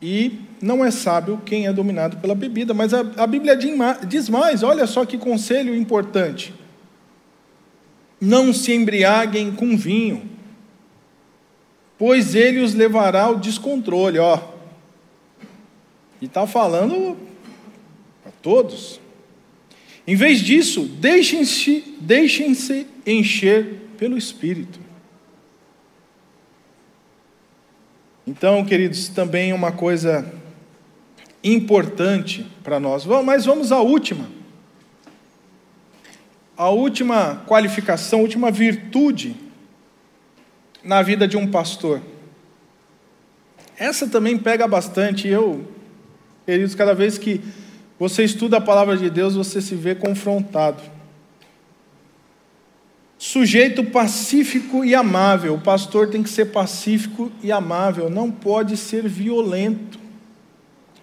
E 0.00 0.40
não 0.62 0.84
é 0.84 0.92
sábio 0.92 1.42
quem 1.44 1.66
é 1.66 1.72
dominado 1.72 2.18
pela 2.18 2.36
bebida, 2.36 2.72
mas 2.72 2.94
a, 2.94 3.00
a 3.16 3.26
Bíblia 3.26 3.56
diz 3.56 4.28
mais: 4.28 4.62
olha 4.62 4.86
só 4.86 5.04
que 5.04 5.18
conselho 5.18 5.74
importante. 5.74 6.54
Não 8.20 8.52
se 8.52 8.72
embriaguem 8.72 9.50
com 9.50 9.76
vinho, 9.76 10.30
pois 11.98 12.36
ele 12.36 12.60
os 12.60 12.72
levará 12.72 13.22
ao 13.22 13.36
descontrole. 13.36 14.20
Ó, 14.20 14.38
e 16.20 16.26
está 16.26 16.46
falando 16.46 17.16
para 18.22 18.30
todos. 18.40 19.00
Em 20.06 20.14
vez 20.14 20.38
disso, 20.40 20.84
deixem-se 20.84 21.84
deixem 22.00 22.56
encher 23.04 23.88
pelo 23.98 24.16
Espírito. 24.16 24.78
Então, 28.24 28.64
queridos, 28.64 29.08
também 29.08 29.52
uma 29.52 29.72
coisa 29.72 30.41
importante 31.42 32.46
para 32.62 32.78
nós. 32.78 33.04
Mas 33.24 33.44
vamos 33.44 33.72
à 33.72 33.80
última. 33.80 34.28
A 36.56 36.68
última 36.68 37.42
qualificação, 37.46 38.20
a 38.20 38.22
última 38.22 38.50
virtude 38.50 39.34
na 40.84 41.02
vida 41.02 41.26
de 41.26 41.36
um 41.36 41.50
pastor. 41.50 42.00
Essa 43.76 44.06
também 44.06 44.36
pega 44.38 44.66
bastante. 44.68 45.26
Eu 45.26 45.66
Queridos, 46.44 46.74
cada 46.74 46.92
vez 46.92 47.18
que 47.18 47.40
você 47.98 48.24
estuda 48.24 48.56
a 48.56 48.60
palavra 48.60 48.96
de 48.96 49.08
Deus, 49.08 49.36
você 49.36 49.60
se 49.60 49.76
vê 49.76 49.94
confrontado. 49.94 50.82
Sujeito 53.16 53.84
pacífico 53.84 54.84
e 54.84 54.92
amável. 54.92 55.54
O 55.54 55.60
pastor 55.60 56.08
tem 56.08 56.22
que 56.22 56.28
ser 56.28 56.46
pacífico 56.46 57.30
e 57.42 57.52
amável, 57.52 58.10
não 58.10 58.28
pode 58.30 58.76
ser 58.76 59.06
violento. 59.08 60.00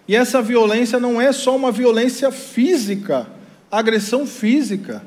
E 0.10 0.16
essa 0.16 0.42
violência 0.42 1.00
não 1.00 1.22
é 1.22 1.32
só 1.32 1.56
uma 1.56 1.72
violência 1.72 2.32
física, 2.32 3.28
agressão 3.70 4.26
física. 4.26 5.04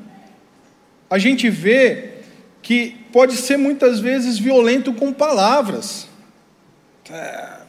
A 1.09 1.17
gente 1.17 1.49
vê 1.49 2.19
que 2.61 2.91
pode 3.11 3.35
ser 3.35 3.57
muitas 3.57 3.99
vezes 3.99 4.39
violento 4.39 4.93
com 4.93 5.11
palavras. 5.11 6.07
É 7.11 7.63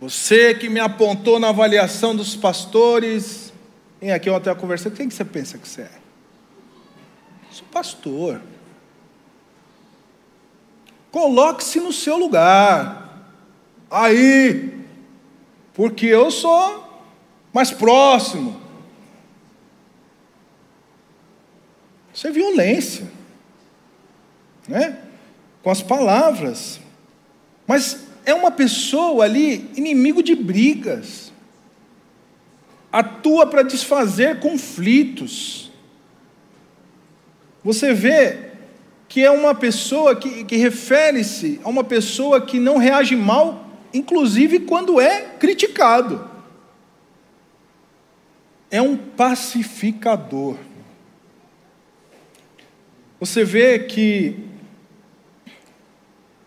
você 0.00 0.54
que 0.54 0.68
me 0.68 0.78
apontou 0.78 1.40
na 1.40 1.48
avaliação 1.48 2.14
dos 2.14 2.36
pastores. 2.36 3.52
Vem 4.00 4.12
aqui 4.12 4.30
ontem 4.30 4.50
a 4.50 4.54
conversa. 4.54 4.88
Quem 4.88 5.08
que 5.08 5.14
você 5.14 5.24
pensa 5.24 5.58
que 5.58 5.66
você 5.66 5.82
é? 5.82 5.90
Sou 7.50 7.66
pastor. 7.72 8.40
Coloque-se 11.10 11.80
no 11.80 11.92
seu 11.92 12.16
lugar. 12.16 13.34
Aí. 13.90 14.79
Porque 15.80 16.04
eu 16.04 16.30
sou 16.30 16.86
mais 17.54 17.70
próximo. 17.70 18.60
Isso 22.12 22.26
é 22.26 22.30
violência. 22.30 23.10
Né? 24.68 24.98
Com 25.62 25.70
as 25.70 25.80
palavras. 25.80 26.78
Mas 27.66 28.04
é 28.26 28.34
uma 28.34 28.50
pessoa 28.50 29.24
ali 29.24 29.70
inimigo 29.74 30.22
de 30.22 30.34
brigas, 30.34 31.32
atua 32.92 33.46
para 33.46 33.62
desfazer 33.62 34.38
conflitos. 34.38 35.72
Você 37.64 37.94
vê 37.94 38.50
que 39.08 39.24
é 39.24 39.30
uma 39.30 39.54
pessoa 39.54 40.14
que, 40.14 40.44
que 40.44 40.56
refere-se 40.56 41.58
a 41.64 41.70
uma 41.70 41.82
pessoa 41.82 42.38
que 42.38 42.60
não 42.60 42.76
reage 42.76 43.16
mal, 43.16 43.69
inclusive 43.92 44.60
quando 44.60 45.00
é 45.00 45.22
criticado. 45.38 46.28
É 48.70 48.80
um 48.80 48.96
pacificador. 48.96 50.56
Você 53.18 53.44
vê 53.44 53.80
que 53.80 54.36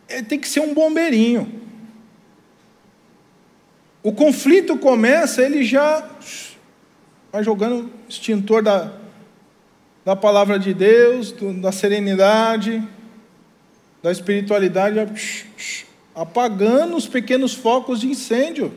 é, 0.07 0.21
tem 0.21 0.39
que 0.39 0.47
ser 0.47 0.59
um 0.59 0.73
bombeirinho. 0.73 1.61
O 4.01 4.11
conflito 4.11 4.77
começa, 4.77 5.41
ele 5.41 5.63
já 5.63 6.09
vai 7.31 7.43
jogando 7.43 7.91
extintor 8.07 8.61
da, 8.61 8.93
da 10.05 10.15
palavra 10.15 10.59
de 10.59 10.73
Deus, 10.73 11.31
do, 11.31 11.53
da 11.53 11.71
serenidade, 11.71 12.87
da 14.01 14.11
espiritualidade, 14.11 14.99
apagando 16.15 16.95
os 16.95 17.07
pequenos 17.07 17.53
focos 17.53 18.01
de 18.01 18.07
incêndio. 18.07 18.73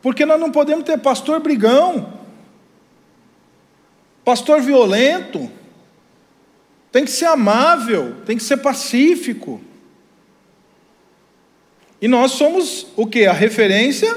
Porque 0.00 0.26
nós 0.26 0.40
não 0.40 0.50
podemos 0.50 0.84
ter 0.84 0.98
pastor 0.98 1.40
brigão. 1.40 2.20
Pastor 4.24 4.60
violento 4.60 5.50
tem 6.90 7.04
que 7.04 7.10
ser 7.10 7.24
amável, 7.24 8.16
tem 8.26 8.36
que 8.36 8.42
ser 8.42 8.58
pacífico. 8.58 9.60
E 12.00 12.06
nós 12.06 12.32
somos 12.32 12.86
o 12.96 13.06
que? 13.06 13.26
A 13.26 13.32
referência 13.32 14.14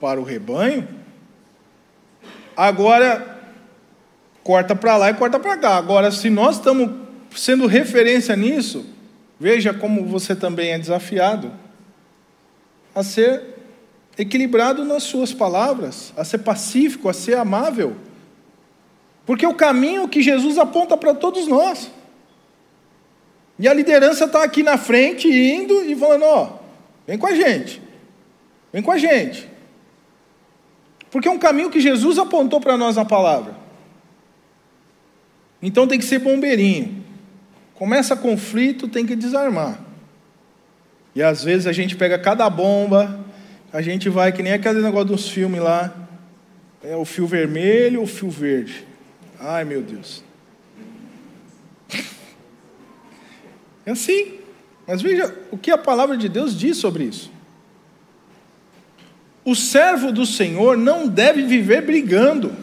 para 0.00 0.20
o 0.20 0.24
rebanho. 0.24 0.86
Agora, 2.56 3.40
corta 4.44 4.76
para 4.76 4.96
lá 4.96 5.10
e 5.10 5.14
corta 5.14 5.40
para 5.40 5.56
cá. 5.56 5.76
Agora, 5.76 6.10
se 6.10 6.28
nós 6.28 6.56
estamos 6.56 6.90
sendo 7.34 7.66
referência 7.66 8.36
nisso, 8.36 8.84
veja 9.42 9.74
como 9.74 10.06
você 10.06 10.36
também 10.36 10.70
é 10.70 10.78
desafiado 10.78 11.50
a 12.94 13.02
ser 13.02 13.42
equilibrado 14.16 14.84
nas 14.84 15.02
suas 15.02 15.34
palavras, 15.34 16.12
a 16.16 16.24
ser 16.24 16.38
pacífico, 16.38 17.08
a 17.08 17.12
ser 17.12 17.36
amável. 17.36 17.96
Porque 19.26 19.44
o 19.44 19.52
caminho 19.52 20.06
que 20.06 20.22
Jesus 20.22 20.58
aponta 20.58 20.96
para 20.96 21.12
todos 21.12 21.48
nós. 21.48 21.90
E 23.58 23.66
a 23.66 23.74
liderança 23.74 24.26
está 24.26 24.44
aqui 24.44 24.62
na 24.62 24.78
frente, 24.78 25.26
indo 25.28 25.82
e 25.86 25.96
falando: 25.96 26.22
ó, 26.22 26.58
vem 27.04 27.18
com 27.18 27.26
a 27.26 27.34
gente, 27.34 27.82
vem 28.72 28.80
com 28.80 28.92
a 28.92 28.96
gente. 28.96 29.50
Porque 31.10 31.26
é 31.26 31.30
um 31.32 31.38
caminho 31.38 31.68
que 31.68 31.80
Jesus 31.80 32.16
apontou 32.16 32.60
para 32.60 32.76
nós 32.76 32.94
na 32.94 33.04
palavra. 33.04 33.56
Então 35.60 35.88
tem 35.88 35.98
que 35.98 36.04
ser 36.04 36.20
bombeirinho. 36.20 37.01
Começa 37.74 38.16
conflito, 38.16 38.88
tem 38.88 39.06
que 39.06 39.16
desarmar. 39.16 39.78
E 41.14 41.22
às 41.22 41.44
vezes 41.44 41.66
a 41.66 41.72
gente 41.72 41.96
pega 41.96 42.18
cada 42.18 42.48
bomba, 42.48 43.20
a 43.72 43.82
gente 43.82 44.08
vai 44.08 44.32
que 44.32 44.42
nem 44.42 44.52
aquele 44.52 44.80
negócio 44.80 45.08
dos 45.08 45.28
filmes 45.28 45.60
lá. 45.60 45.94
É 46.82 46.96
o 46.96 47.04
fio 47.04 47.26
vermelho 47.26 48.00
ou 48.00 48.04
o 48.04 48.08
fio 48.08 48.30
verde. 48.30 48.86
Ai 49.38 49.64
meu 49.64 49.82
Deus. 49.82 50.22
É 53.84 53.90
assim. 53.90 54.38
Mas 54.86 55.00
veja 55.00 55.34
o 55.50 55.58
que 55.58 55.70
a 55.70 55.78
palavra 55.78 56.16
de 56.16 56.28
Deus 56.28 56.58
diz 56.58 56.76
sobre 56.76 57.04
isso. 57.04 57.30
O 59.44 59.54
servo 59.54 60.12
do 60.12 60.24
Senhor 60.24 60.76
não 60.76 61.08
deve 61.08 61.42
viver 61.42 61.82
brigando, 61.82 62.54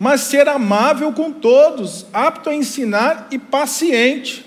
mas 0.00 0.22
ser 0.22 0.48
amável 0.48 1.12
com 1.12 1.30
todos, 1.30 2.06
apto 2.10 2.48
a 2.48 2.54
ensinar 2.54 3.28
e 3.30 3.38
paciente. 3.38 4.46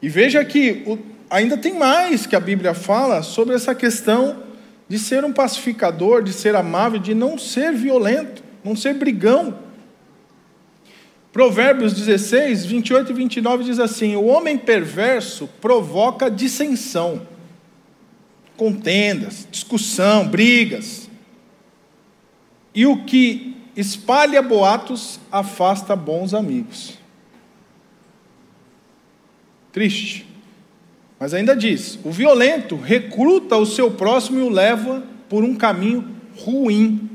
E 0.00 0.08
veja 0.08 0.42
que 0.42 0.98
ainda 1.28 1.58
tem 1.58 1.74
mais 1.74 2.24
que 2.24 2.34
a 2.34 2.40
Bíblia 2.40 2.72
fala 2.72 3.22
sobre 3.22 3.54
essa 3.54 3.74
questão 3.74 4.42
de 4.88 4.98
ser 4.98 5.22
um 5.22 5.32
pacificador, 5.32 6.22
de 6.22 6.32
ser 6.32 6.56
amável, 6.56 6.98
de 6.98 7.12
não 7.12 7.36
ser 7.36 7.74
violento, 7.74 8.42
não 8.64 8.74
ser 8.74 8.94
brigão. 8.94 9.58
Provérbios 11.30 11.92
16, 11.92 12.64
28 12.64 13.10
e 13.10 13.14
29 13.14 13.64
diz 13.64 13.78
assim: 13.78 14.16
O 14.16 14.24
homem 14.24 14.56
perverso 14.56 15.46
provoca 15.60 16.30
dissensão, 16.30 17.35
contendas, 18.56 19.46
discussão, 19.50 20.26
brigas. 20.26 21.08
E 22.74 22.86
o 22.86 23.04
que 23.04 23.56
espalha 23.76 24.42
boatos 24.42 25.20
afasta 25.30 25.94
bons 25.94 26.34
amigos. 26.34 26.98
Triste. 29.72 30.26
Mas 31.18 31.34
ainda 31.34 31.54
diz: 31.54 31.98
o 32.04 32.10
violento 32.10 32.76
recruta 32.76 33.56
o 33.56 33.66
seu 33.66 33.90
próximo 33.90 34.38
e 34.38 34.42
o 34.42 34.48
leva 34.48 35.02
por 35.28 35.44
um 35.44 35.54
caminho 35.54 36.16
ruim. 36.36 37.10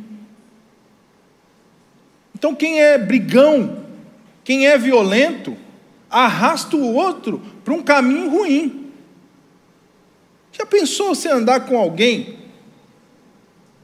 Então, 2.36 2.56
quem 2.56 2.82
é 2.82 2.98
brigão, 2.98 3.86
quem 4.44 4.68
é 4.68 4.78
violento, 4.78 5.56
arrasta 6.10 6.76
o 6.76 6.94
outro 6.94 7.40
para 7.64 7.74
um 7.74 7.84
caminho 7.84 8.30
ruim. 8.30 8.81
Já 10.52 10.66
pensou 10.66 11.16
você 11.16 11.30
andar 11.30 11.62
com 11.62 11.78
alguém 11.78 12.40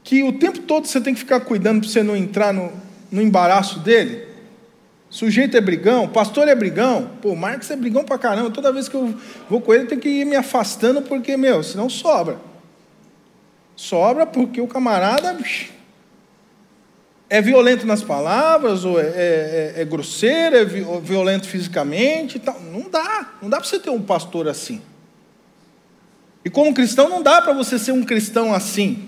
que 0.04 0.22
o 0.22 0.32
tempo 0.32 0.60
todo 0.60 0.86
você 0.86 1.00
tem 1.00 1.14
que 1.14 1.20
ficar 1.20 1.40
cuidando 1.40 1.80
para 1.80 1.88
você 1.88 2.02
não 2.02 2.16
entrar 2.16 2.52
no, 2.52 2.72
no 3.10 3.20
embaraço 3.20 3.80
dele? 3.80 4.28
Sujeito 5.10 5.56
é 5.56 5.60
brigão, 5.60 6.06
pastor 6.06 6.48
é 6.48 6.54
brigão. 6.54 7.10
Pô, 7.22 7.34
Marcos 7.34 7.70
é 7.70 7.76
brigão 7.76 8.04
pra 8.04 8.18
caramba. 8.18 8.50
Toda 8.50 8.72
vez 8.72 8.88
que 8.88 8.94
eu 8.94 9.14
vou 9.48 9.60
com 9.60 9.72
ele, 9.72 9.86
tem 9.86 9.98
que 9.98 10.08
ir 10.08 10.26
me 10.26 10.36
afastando, 10.36 11.00
porque, 11.02 11.36
meu, 11.36 11.62
senão 11.62 11.88
sobra. 11.88 12.38
Sobra 13.74 14.26
porque 14.26 14.60
o 14.60 14.66
camarada 14.66 15.38
é 17.30 17.40
violento 17.40 17.86
nas 17.86 18.02
palavras, 18.02 18.84
ou 18.84 19.00
é, 19.00 19.04
é, 19.04 19.72
é, 19.76 19.82
é 19.82 19.84
grosseiro, 19.84 20.56
é 20.56 20.64
violento 20.64 21.46
fisicamente. 21.46 22.38
Tal. 22.38 22.60
Não 22.60 22.90
dá. 22.90 23.34
Não 23.40 23.48
dá 23.48 23.56
para 23.58 23.66
você 23.66 23.78
ter 23.78 23.90
um 23.90 24.02
pastor 24.02 24.46
assim. 24.46 24.82
E 26.48 26.50
como 26.50 26.72
cristão, 26.72 27.10
não 27.10 27.22
dá 27.22 27.42
para 27.42 27.52
você 27.52 27.78
ser 27.78 27.92
um 27.92 28.02
cristão 28.02 28.54
assim. 28.54 29.04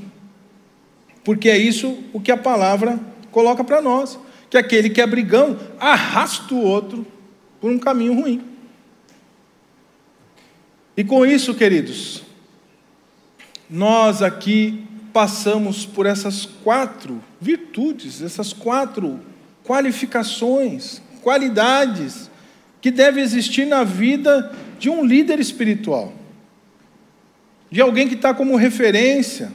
Porque 1.24 1.49
é 1.49 1.57
isso 1.57 1.97
o 2.12 2.20
que 2.20 2.30
a 2.30 2.36
palavra 2.36 3.01
coloca 3.30 3.64
para 3.64 3.80
nós. 3.80 4.18
Que 4.51 4.59
aquele 4.59 4.91
que 4.91 5.01
é 5.01 5.07
brigão 5.07 5.59
arrasta 5.78 6.53
o 6.53 6.61
outro 6.61 7.07
por 7.59 7.70
um 7.70 7.78
caminho 7.78 8.12
ruim. 8.12 8.45
E 10.95 11.03
com 11.03 11.24
isso, 11.24 11.55
queridos, 11.55 12.22
nós 13.70 14.20
aqui 14.20 14.86
passamos 15.11 15.86
por 15.86 16.05
essas 16.05 16.45
quatro 16.45 17.24
virtudes, 17.41 18.20
essas 18.20 18.53
quatro 18.53 19.18
qualificações, 19.64 21.01
qualidades 21.22 22.30
que 22.82 22.91
devem 22.91 23.24
existir 23.24 23.64
na 23.64 23.82
vida 23.82 24.55
de 24.78 24.91
um 24.91 25.03
líder 25.03 25.41
espiritual, 25.41 26.19
de 27.70 27.80
alguém 27.80 28.08
que 28.08 28.14
está 28.14 28.34
como 28.34 28.56
referência, 28.56 29.52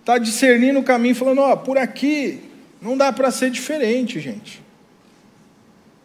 está 0.00 0.18
discernindo 0.18 0.78
o 0.78 0.84
caminho, 0.84 1.14
falando: 1.14 1.40
ó, 1.40 1.52
oh, 1.52 1.56
por 1.56 1.78
aqui 1.78 2.40
não 2.80 2.96
dá 2.96 3.12
para 3.12 3.30
ser 3.30 3.50
diferente, 3.50 4.20
gente. 4.20 4.62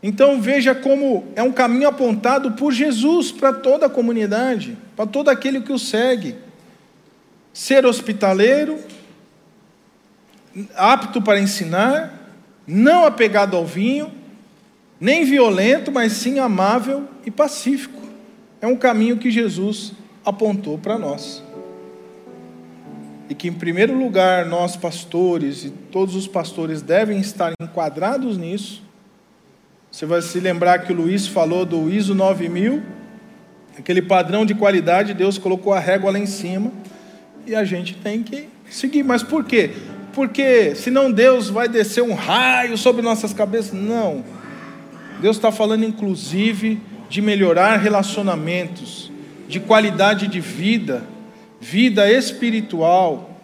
Então 0.01 0.41
veja 0.41 0.73
como 0.73 1.27
é 1.35 1.43
um 1.43 1.51
caminho 1.51 1.89
apontado 1.89 2.53
por 2.53 2.71
Jesus 2.71 3.31
para 3.31 3.51
toda 3.51 3.87
a 3.87 3.89
comunidade, 3.89 4.77
para 4.95 5.05
todo 5.05 5.29
aquele 5.29 5.59
que 5.59 5.73
o 5.73 5.79
segue 5.79 6.35
ser 7.51 7.85
hospitaleiro, 7.85 8.79
apto 10.75 11.21
para 11.21 11.41
ensinar, 11.41 12.33
não 12.65 13.03
apegado 13.03 13.57
ao 13.57 13.65
vinho, 13.65 14.09
nem 14.99 15.25
violento, 15.25 15.91
mas 15.91 16.13
sim 16.13 16.39
amável 16.39 17.05
e 17.25 17.31
pacífico. 17.31 17.99
É 18.61 18.67
um 18.67 18.77
caminho 18.77 19.17
que 19.17 19.29
Jesus 19.29 19.93
apontou 20.29 20.77
para 20.77 20.97
nós. 20.97 21.43
E 23.29 23.35
que, 23.35 23.47
em 23.47 23.53
primeiro 23.53 23.97
lugar, 23.97 24.45
nós 24.45 24.75
pastores 24.75 25.63
e 25.63 25.69
todos 25.69 26.15
os 26.15 26.27
pastores 26.27 26.81
devem 26.81 27.19
estar 27.19 27.53
enquadrados 27.61 28.37
nisso. 28.37 28.81
Você 29.91 30.05
vai 30.05 30.21
se 30.21 30.39
lembrar 30.39 30.79
que 30.79 30.93
o 30.93 30.95
Luiz 30.95 31.27
falou 31.27 31.65
do 31.65 31.89
ISO 31.89 32.15
9000, 32.15 32.81
aquele 33.77 34.01
padrão 34.01 34.45
de 34.45 34.53
qualidade, 34.55 35.13
Deus 35.13 35.37
colocou 35.37 35.73
a 35.73 35.79
régua 35.79 36.11
lá 36.11 36.19
em 36.19 36.25
cima 36.25 36.71
e 37.45 37.55
a 37.55 37.63
gente 37.63 37.95
tem 37.95 38.21
que 38.21 38.47
seguir. 38.69 39.03
Mas 39.03 39.23
por 39.23 39.43
quê? 39.43 39.71
Porque 40.13 40.75
senão 40.75 41.11
Deus 41.11 41.49
vai 41.49 41.67
descer 41.67 42.03
um 42.03 42.13
raio 42.13 42.77
sobre 42.77 43.01
nossas 43.01 43.33
cabeças. 43.33 43.73
Não. 43.73 44.23
Deus 45.21 45.37
está 45.37 45.51
falando, 45.51 45.83
inclusive, 45.83 46.79
de 47.09 47.21
melhorar 47.21 47.77
relacionamentos, 47.77 49.11
de 49.49 49.59
qualidade 49.59 50.27
de 50.27 50.39
vida, 50.39 51.03
vida 51.59 52.09
espiritual, 52.09 53.35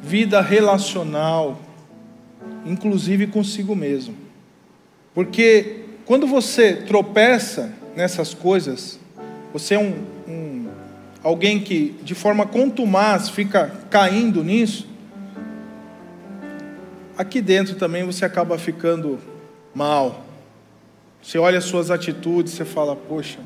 vida 0.00 0.40
relacional, 0.40 1.60
inclusive 2.64 3.26
consigo 3.26 3.74
mesmo. 3.74 4.14
Porque 5.12 5.80
quando 6.06 6.24
você 6.24 6.74
tropeça 6.74 7.74
nessas 7.96 8.32
coisas, 8.32 9.00
você 9.52 9.74
é 9.74 9.78
um, 9.78 10.04
um 10.28 10.68
alguém 11.20 11.58
que 11.58 11.96
de 12.04 12.14
forma 12.14 12.46
contumaz 12.46 13.28
fica 13.28 13.72
caindo 13.90 14.44
nisso, 14.44 14.86
aqui 17.18 17.42
dentro 17.42 17.74
também 17.74 18.04
você 18.04 18.24
acaba 18.24 18.56
ficando 18.56 19.18
mal. 19.74 20.24
Você 21.20 21.38
olha 21.38 21.58
as 21.58 21.64
suas 21.64 21.90
atitudes, 21.90 22.52
você 22.52 22.64
fala: 22.64 22.94
Poxa, 22.94 23.40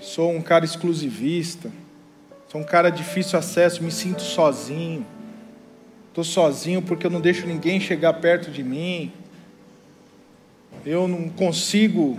sou 0.00 0.32
um 0.32 0.40
cara 0.40 0.64
exclusivista, 0.64 1.70
sou 2.48 2.60
um 2.60 2.64
cara 2.64 2.90
difícil 2.90 3.38
acesso, 3.38 3.82
me 3.82 3.90
sinto 3.90 4.22
sozinho. 4.22 5.06
Estou 6.08 6.24
sozinho 6.24 6.82
porque 6.82 7.06
eu 7.06 7.10
não 7.10 7.20
deixo 7.20 7.46
ninguém 7.46 7.78
chegar 7.78 8.14
perto 8.14 8.50
de 8.50 8.62
mim. 8.62 9.12
Eu 10.84 11.06
não 11.06 11.28
consigo 11.28 12.18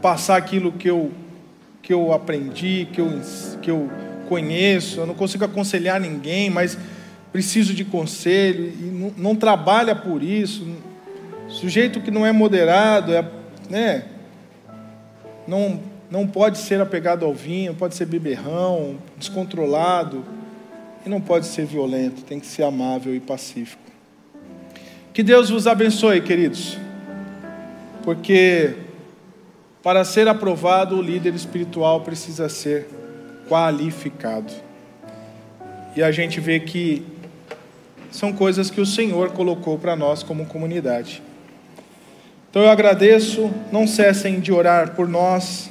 passar 0.00 0.36
aquilo 0.36 0.72
que 0.72 0.88
eu 0.88 1.12
que 1.86 1.94
eu 1.94 2.12
aprendi, 2.12 2.88
que 2.92 3.00
eu, 3.00 3.20
que 3.62 3.70
eu 3.70 3.88
conheço, 4.28 4.98
eu 4.98 5.06
não 5.06 5.14
consigo 5.14 5.44
aconselhar 5.44 6.00
ninguém, 6.00 6.50
mas 6.50 6.76
preciso 7.32 7.72
de 7.72 7.84
conselho 7.84 8.72
e 8.80 8.84
não, 8.86 9.12
não 9.16 9.36
trabalha 9.36 9.94
por 9.94 10.20
isso. 10.20 10.66
Sujeito 11.48 12.00
que 12.00 12.10
não 12.10 12.26
é 12.26 12.32
moderado, 12.32 13.14
é, 13.14 13.24
né? 13.70 14.04
Não, 15.46 15.80
não 16.10 16.26
pode 16.26 16.58
ser 16.58 16.80
apegado 16.80 17.24
ao 17.24 17.34
vinho, 17.34 17.74
pode 17.74 17.94
ser 17.94 18.06
beberrão, 18.06 18.96
descontrolado 19.16 20.24
e 21.04 21.08
não 21.08 21.20
pode 21.20 21.46
ser 21.46 21.66
violento, 21.66 22.22
tem 22.22 22.40
que 22.40 22.46
ser 22.46 22.62
amável 22.62 23.14
e 23.14 23.20
pacífico. 23.20 23.82
Que 25.12 25.22
Deus 25.22 25.50
vos 25.50 25.66
abençoe, 25.66 26.20
queridos, 26.20 26.78
porque 28.02 28.74
para 29.82 30.04
ser 30.04 30.26
aprovado, 30.26 30.96
o 30.96 31.00
líder 31.00 31.34
espiritual 31.34 32.00
precisa 32.00 32.48
ser 32.48 32.88
qualificado. 33.48 34.52
E 35.94 36.02
a 36.02 36.10
gente 36.10 36.40
vê 36.40 36.58
que 36.58 37.06
são 38.10 38.32
coisas 38.32 38.68
que 38.68 38.80
o 38.80 38.86
Senhor 38.86 39.30
colocou 39.30 39.78
para 39.78 39.94
nós 39.94 40.22
como 40.22 40.44
comunidade. 40.46 41.22
Então 42.50 42.62
eu 42.62 42.68
agradeço, 42.68 43.50
não 43.70 43.86
cessem 43.86 44.40
de 44.40 44.52
orar 44.52 44.94
por 44.96 45.06
nós, 45.06 45.70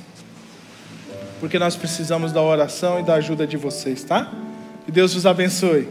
porque 1.39 1.59
nós 1.59 1.75
precisamos 1.75 2.31
da 2.31 2.41
oração 2.41 2.99
e 2.99 3.03
da 3.03 3.15
ajuda 3.15 3.45
de 3.45 3.57
vocês, 3.57 4.03
tá? 4.03 4.31
Que 4.85 4.91
Deus 4.91 5.15
os 5.15 5.25
abençoe. 5.25 5.87